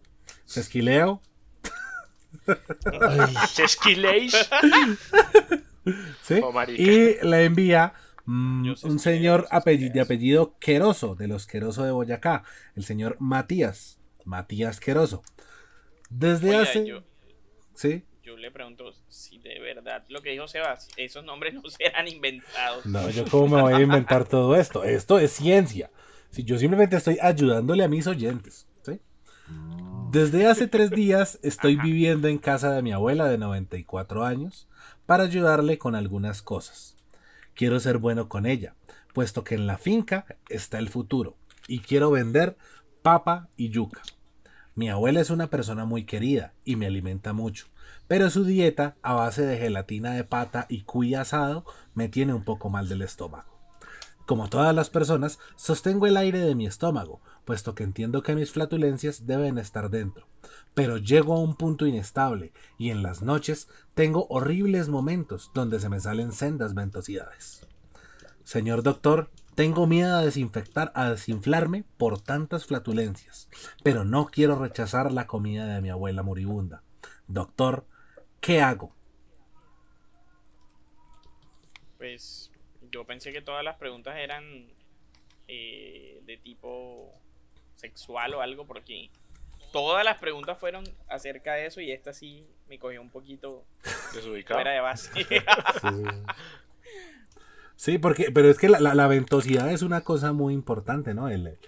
[0.45, 1.23] Sesquileo.
[3.55, 4.35] Chesquileish.
[6.23, 6.41] ¿sí?
[6.43, 11.93] Oh, y la envía mm, un señor apellido, de apellido Queroso, de los Queroso de
[11.93, 15.23] Boyacá, el señor Matías, Matías Queroso.
[16.11, 16.87] Desde hace...
[16.87, 17.03] yo,
[17.75, 18.05] ¿Sí?
[18.35, 22.85] Yo le pregunto si de verdad lo que dijo Sebas, esos nombres no serán inventados.
[22.85, 24.85] No, yo cómo me voy a inventar todo esto.
[24.85, 25.91] Esto es ciencia.
[26.31, 28.67] Si yo simplemente estoy ayudándole a mis oyentes.
[28.83, 29.01] ¿sí?
[30.11, 34.69] Desde hace tres días estoy viviendo en casa de mi abuela de 94 años
[35.07, 36.97] para ayudarle con algunas cosas.
[37.55, 38.75] Quiero ser bueno con ella,
[39.13, 41.37] puesto que en la finca está el futuro
[41.69, 42.57] y quiero vender
[43.03, 44.03] papa y yuca.
[44.77, 47.67] Mi abuela es una persona muy querida y me alimenta mucho,
[48.09, 51.65] pero su dieta a base de gelatina de pata y cuy asado
[51.95, 53.55] me tiene un poco mal del estómago.
[54.27, 58.51] Como todas las personas, sostengo el aire de mi estómago, puesto que entiendo que mis
[58.51, 60.27] flatulencias deben estar dentro.
[60.75, 65.89] Pero llego a un punto inestable y en las noches tengo horribles momentos donde se
[65.89, 67.67] me salen sendas ventosidades.
[68.45, 73.49] Señor doctor, tengo miedo a desinfectar, a desinflarme por tantas flatulencias,
[73.83, 76.83] pero no quiero rechazar la comida de mi abuela moribunda.
[77.27, 77.87] Doctor,
[78.41, 78.95] ¿qué hago?
[81.99, 82.51] Pues
[82.91, 84.45] yo pensé que todas las preguntas eran
[85.49, 87.13] eh, de tipo
[87.77, 89.11] sexual o algo, porque
[89.73, 93.65] todas las preguntas fueron acerca de eso y esta sí me cogió un poquito
[94.15, 94.59] Desubicado.
[94.59, 95.11] fuera de base.
[95.25, 96.05] Sí,
[97.99, 101.29] porque, pero es que la, la- la ventosidad es una cosa muy importante, ¿no?
[101.29, 101.59] El, el,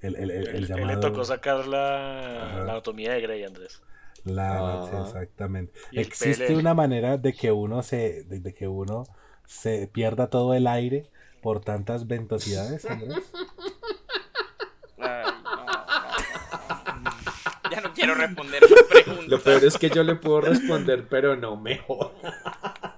[0.00, 0.86] el, el- el Él- él llamado...
[0.88, 3.82] le tocó sacar la, la anatomía de Grey, Andrés.
[4.24, 5.02] La, Ajá.
[5.06, 5.72] exactamente.
[5.92, 6.58] Existe PLL.
[6.58, 9.04] una manera de que uno se, de, de que uno
[9.46, 11.06] se pierda todo el aire
[11.42, 13.22] por tantas ventosidades, Andrés.
[14.98, 15.76] Ay, no, no, no.
[17.70, 19.28] Ya no quiero responder más preguntas.
[19.28, 22.12] Lo peor es que yo le puedo responder, pero no mejor.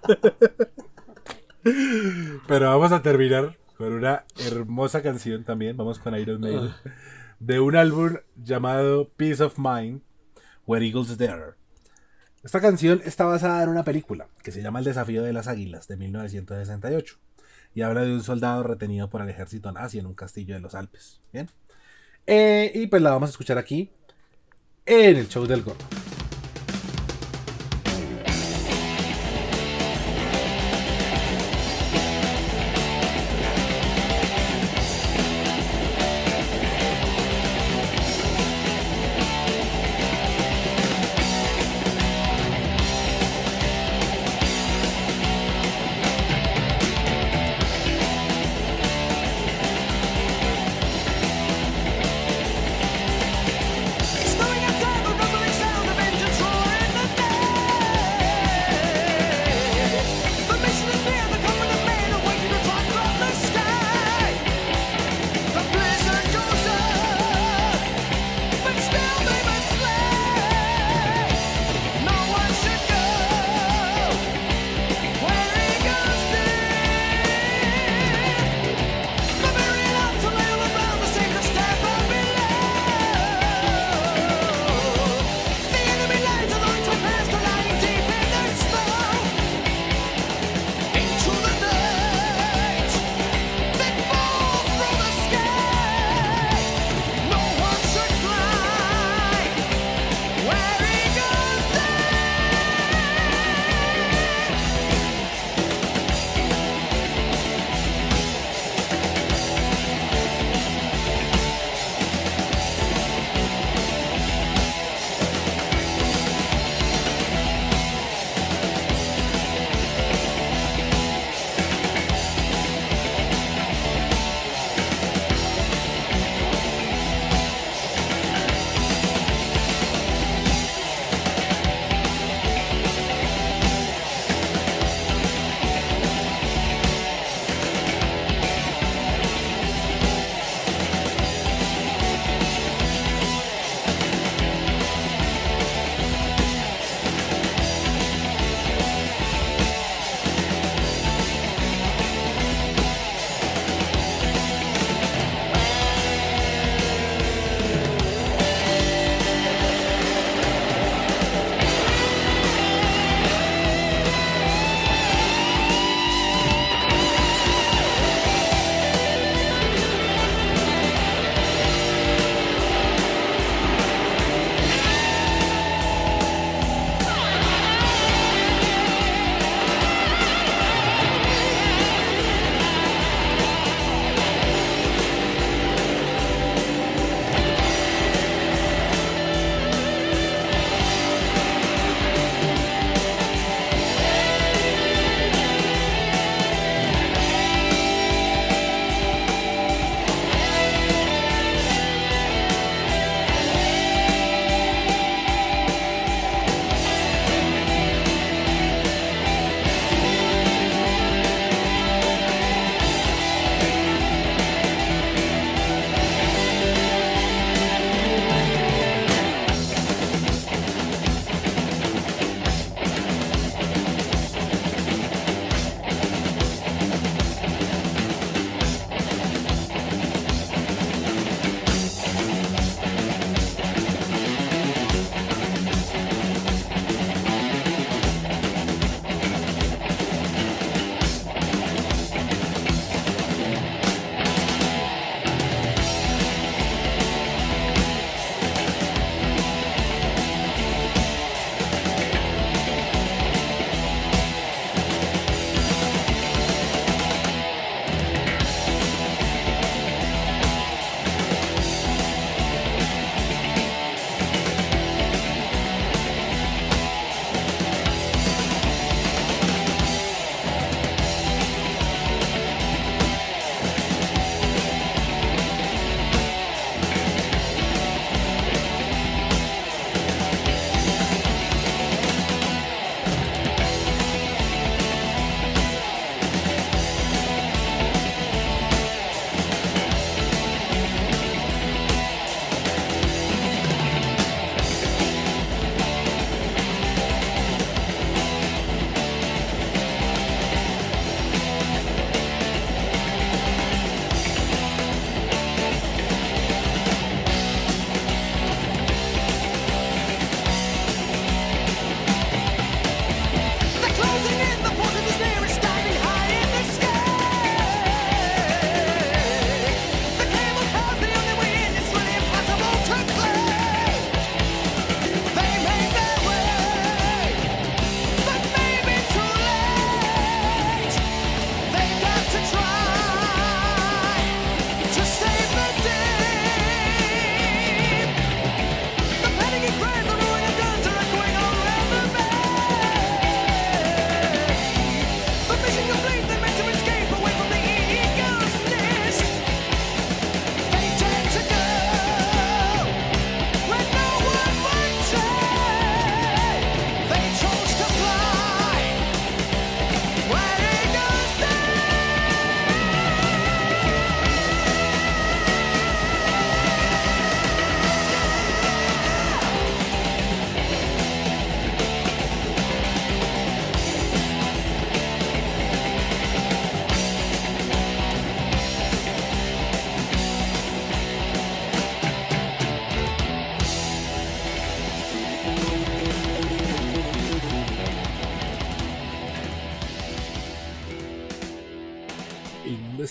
[2.47, 5.77] Pero vamos a terminar con una hermosa canción también.
[5.77, 6.73] Vamos con Iron Maiden.
[7.39, 10.03] De un álbum llamado Peace of Mind,
[10.67, 11.55] Where Eagles Dare.
[12.43, 15.89] Esta canción está basada en una película que se llama El desafío de las águilas
[15.89, 17.17] de 1968
[17.75, 20.75] y habla de un soldado retenido por el ejército nazi en un castillo de los
[20.75, 21.21] Alpes.
[21.33, 21.49] Bien.
[22.27, 23.91] Eh, y pues la vamos a escuchar aquí
[24.87, 25.98] en el show del gordo.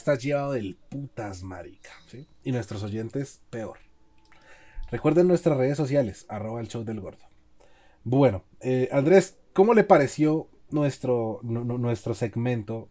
[0.08, 1.90] Está llevado del putas, marica.
[2.08, 2.26] ¿sí?
[2.44, 3.78] Y nuestros oyentes, peor.
[4.90, 7.26] Recuerden nuestras redes sociales, arroba el show del gordo.
[8.06, 12.88] Bueno, eh, Andrés, ¿cómo le pareció nuestro, nu- nu- nuestro segmento?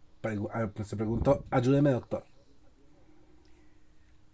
[0.53, 2.23] Ah, pues, se preguntó, ayúdeme doctor.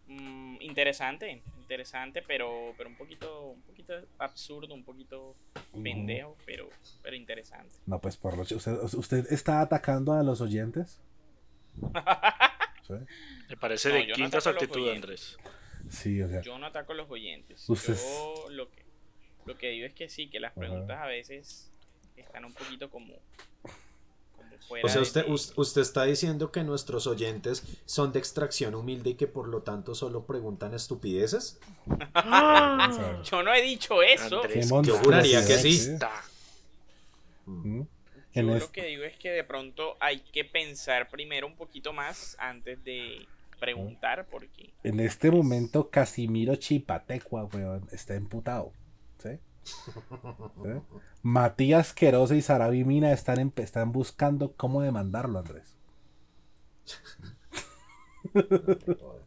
[0.07, 5.35] Mm, interesante, interesante, pero, pero un poquito, un poquito absurdo, un poquito
[5.81, 6.67] pendejo, pero,
[7.01, 7.75] pero interesante.
[7.85, 10.99] No, pues por lo ¿usted, ¿Usted está atacando a los oyentes?
[12.87, 12.93] ¿Sí?
[13.49, 14.89] Me parece No, de yo no actitud.
[14.89, 15.37] Andrés.
[15.89, 16.41] Sí, o sea.
[16.41, 17.69] Yo no ataco a los oyentes.
[17.69, 18.83] Usted Yo lo que,
[19.45, 21.71] lo que digo es que sí, que las preguntas a veces
[22.15, 23.15] están un poquito como,
[24.35, 29.11] como fuera O sea, usted, usted está diciendo que nuestros oyentes son de extracción humilde
[29.11, 31.59] y que por lo tanto solo preguntan estupideces.
[33.23, 34.41] Yo no he dicho eso.
[34.41, 35.97] Andrés, yo juraría que sí.
[37.45, 37.81] ¿Mm?
[38.33, 41.55] Yo En lo es- que digo es que de pronto hay que pensar primero un
[41.55, 43.25] poquito más antes de
[43.59, 48.71] preguntar, porque En este momento, Casimiro Chipatecua, weón, está emputado.
[49.19, 49.39] ¿sí?
[49.63, 50.69] ¿Sí?
[51.21, 55.77] Matías Querosa y Sarabi Mina están, en- están buscando cómo demandarlo, Andrés.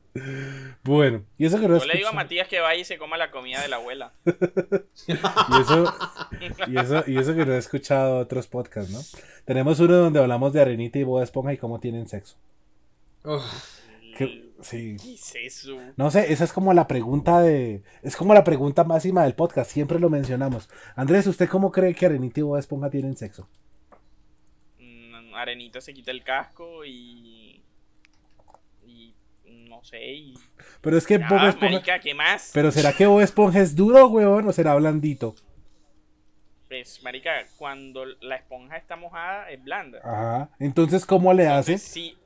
[0.84, 3.16] bueno, y eso que no yo le digo a Matías que vaya y se coma
[3.16, 4.12] la comida de la abuela.
[4.24, 5.12] y
[5.60, 5.94] eso,
[6.68, 9.00] y, eso, y eso que no he escuchado otros podcasts, ¿no?
[9.44, 12.36] Tenemos uno donde hablamos de Arenita y Bob Esponja y cómo tienen sexo.
[14.16, 14.96] Que- sí.
[15.02, 15.76] ¿Qué es eso?
[15.96, 17.82] No sé, esa es como la pregunta de.
[18.02, 20.68] Es como la pregunta máxima del podcast, siempre lo mencionamos.
[20.94, 23.48] Andrés, ¿usted cómo cree que Arenita y Bob Esponja tienen sexo?
[24.78, 26.84] Mm, Arenita se quita el casco.
[26.84, 27.45] Y.
[29.68, 30.04] No sé.
[30.14, 30.34] Y.
[30.80, 31.74] Pero es que Ya, Bob Esponja.
[31.74, 32.50] marica, ¿qué más?
[32.54, 35.34] Pero ¿será que Bob Esponja es duro, weón, o será blandito?
[36.68, 40.00] Pues, marica, cuando la esponja está mojada, es blanda.
[40.02, 40.50] Ajá.
[40.58, 41.72] Entonces, ¿cómo le hace?
[41.74, 42.16] Entonces, si,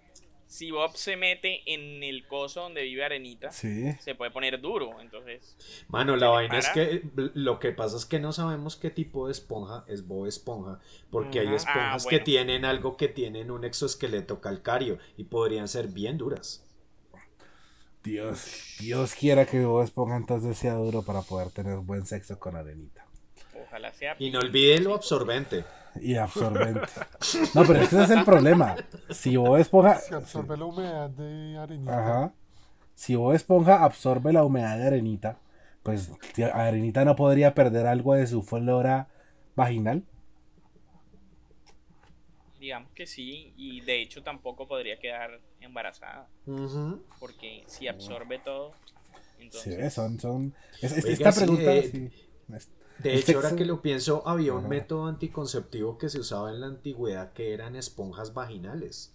[0.47, 3.93] si Bob se mete en el coso donde vive Arenita, Sí.
[4.01, 4.99] se puede poner duro.
[4.99, 7.03] Entonces, Mano, ¿Se la vaina es que
[7.34, 10.80] lo que pasa es que no sabemos qué tipo de esponja es Bob Esponja,
[11.11, 15.88] porque hay esponjas Ah, que tienen algo que tienen un exoesqueleto calcáreo y podrían ser
[15.88, 16.64] bien duras.
[18.03, 22.57] Dios, Dios quiera que Bob Esponja entonces sea duro para poder tener buen sexo con
[22.57, 23.05] Arenita.
[23.66, 24.16] ojalá sea.
[24.18, 25.64] Y no olvide lo absorbente.
[26.01, 26.88] Y absorbente.
[27.55, 28.76] No, pero ese es el problema.
[29.11, 29.98] Si Bob Esponja.
[29.98, 31.98] Se absorbe la humedad de arenita.
[31.98, 32.32] Ajá.
[33.01, 35.38] Si Bob Esponja absorbe la humedad de Arenita,
[35.82, 39.09] pues si Arenita no podría perder algo de su flora
[39.57, 40.05] vaginal.
[42.61, 46.28] Digamos que sí, y de hecho tampoco podría quedar embarazada,
[47.18, 48.72] porque si absorbe todo,
[49.38, 50.54] Sí, entonces son, son.
[50.82, 51.72] es- esta sí, pregunta.
[51.74, 52.11] eh, sí,
[52.54, 56.50] es- De hecho, ahora sexo- que lo pienso, había un método anticonceptivo que se usaba
[56.50, 59.14] en la antigüedad que eran esponjas vaginales.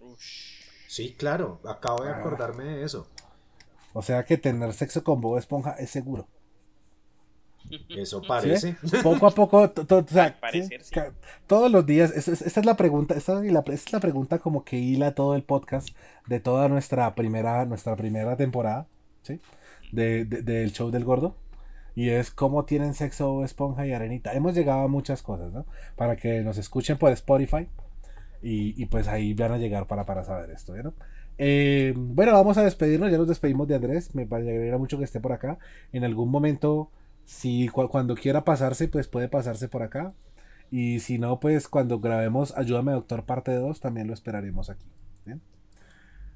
[0.00, 2.16] ush, Sí, claro, acabo de Ah.
[2.20, 3.06] acordarme de eso.
[3.92, 6.26] o sea que tener sexo con Bob Esponja es seguro.
[7.88, 8.26] Eso ¿sí?
[8.28, 8.76] parece.
[9.02, 10.94] Poco a poco, to- to- o sea, Al parecer, sí, sí.
[10.94, 11.12] ca-
[11.46, 14.76] todos los días, esa, es- la pregunta, esa es la, es la pregunta como que
[14.78, 15.88] hila todo el podcast
[16.26, 18.86] de toda nuestra primera, nuestra primera temporada,
[19.22, 19.40] ¿sí?
[19.92, 21.34] De, de- del show del gordo.
[21.94, 24.32] Y es cómo tienen sexo Esponja y Arenita.
[24.32, 25.66] Hemos llegado a muchas cosas, ¿no?
[25.96, 27.66] Para que nos escuchen por Spotify.
[28.40, 30.94] Y, y pues ahí van a llegar para, para saber esto, ¿no?
[31.38, 33.10] Eh, bueno, vamos a despedirnos.
[33.10, 34.14] Ya nos despedimos de Andrés.
[34.14, 35.58] Me alegra mucho que esté por acá.
[35.92, 36.88] En algún momento,
[37.28, 40.14] si cu- cuando quiera pasarse, pues puede pasarse por acá.
[40.70, 44.86] Y si no, pues cuando grabemos Ayúdame Doctor parte 2, también lo esperaremos aquí.
[45.26, 45.42] ¿bien?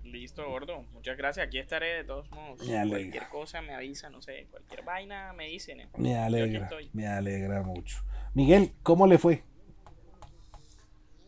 [0.05, 2.67] listo, gordo, muchas gracias, aquí estaré de todos modos.
[2.69, 3.01] Me alegra.
[3.01, 5.81] Cualquier cosa me avisa, no sé, cualquier vaina me dicen.
[5.81, 5.89] ¿eh?
[5.97, 8.05] Me alegra, me alegra mucho.
[8.35, 9.43] Miguel, ¿cómo le fue?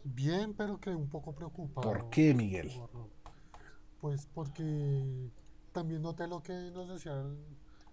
[0.05, 1.89] Bien, pero que un poco preocupado.
[1.89, 2.71] ¿Por qué, Miguel?
[4.03, 5.31] Pues porque
[5.73, 7.39] también noté lo que nos decía el,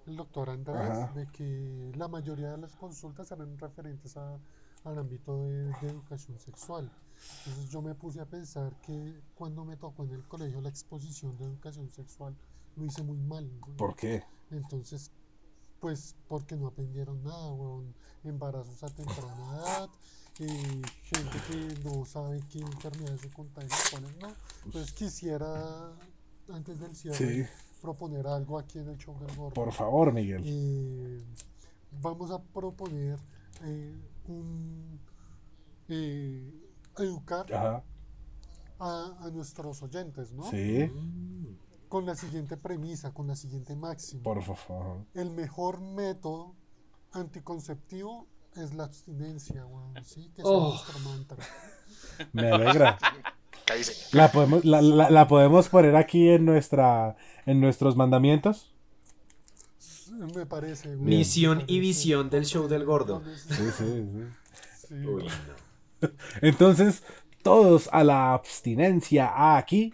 [0.07, 4.37] el doctor Andrés, de que la mayoría de las consultas eran referentes a-
[4.83, 6.91] al ámbito de, de educación sexual.
[7.45, 11.37] Entonces yo me puse a pensar que cuando me tocó en el colegio la exposición
[11.37, 12.35] de educación sexual,
[12.75, 13.47] lo hice muy mal.
[13.67, 13.77] ¿no?
[13.77, 14.23] ¿Por qué?
[14.49, 15.11] Entonces,
[15.79, 17.93] pues porque no aprendieron nada, weón.
[18.23, 19.89] Embarazos a temprana edad,
[20.39, 24.31] eh, gente que no sabe qué enfermedades se contagian, cuáles no.
[24.65, 25.91] Entonces quisiera,
[26.49, 27.43] antes del cierre, Sí,
[27.81, 29.53] proponer algo aquí en el show del gordo.
[29.53, 30.43] por favor, Miguel.
[30.45, 31.23] Eh,
[32.01, 33.19] vamos a proponer
[33.63, 33.95] eh,
[34.27, 34.99] un
[35.89, 36.53] eh,
[36.97, 37.83] educar a,
[38.79, 40.43] a nuestros oyentes, ¿no?
[40.49, 40.91] sí,
[41.89, 44.23] Con la siguiente premisa, con la siguiente máxima.
[44.23, 45.05] por favor.
[45.13, 46.55] el mejor método
[47.11, 50.29] anticonceptivo es la abstinencia, weón, ¿sí?
[50.35, 50.69] Que sea Oh.
[50.69, 51.37] nuestro mantra.
[52.33, 52.97] Me alegra.
[53.71, 54.15] Acá dice.
[54.15, 57.15] La podemos, la, la- la podemos poner aquí en nuestra
[57.45, 58.73] en nuestros mandamientos.
[60.35, 60.89] Me parece.
[60.97, 63.23] Misión me y visión del show del gordo.
[63.25, 64.87] Sí, Sí, sí, sí.
[64.87, 65.27] sí, Uy, güey.
[66.01, 66.09] no.
[66.41, 67.03] Entonces,
[67.43, 69.93] todos a la abstinencia aquí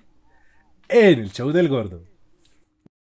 [0.90, 2.04] en el show del gordo.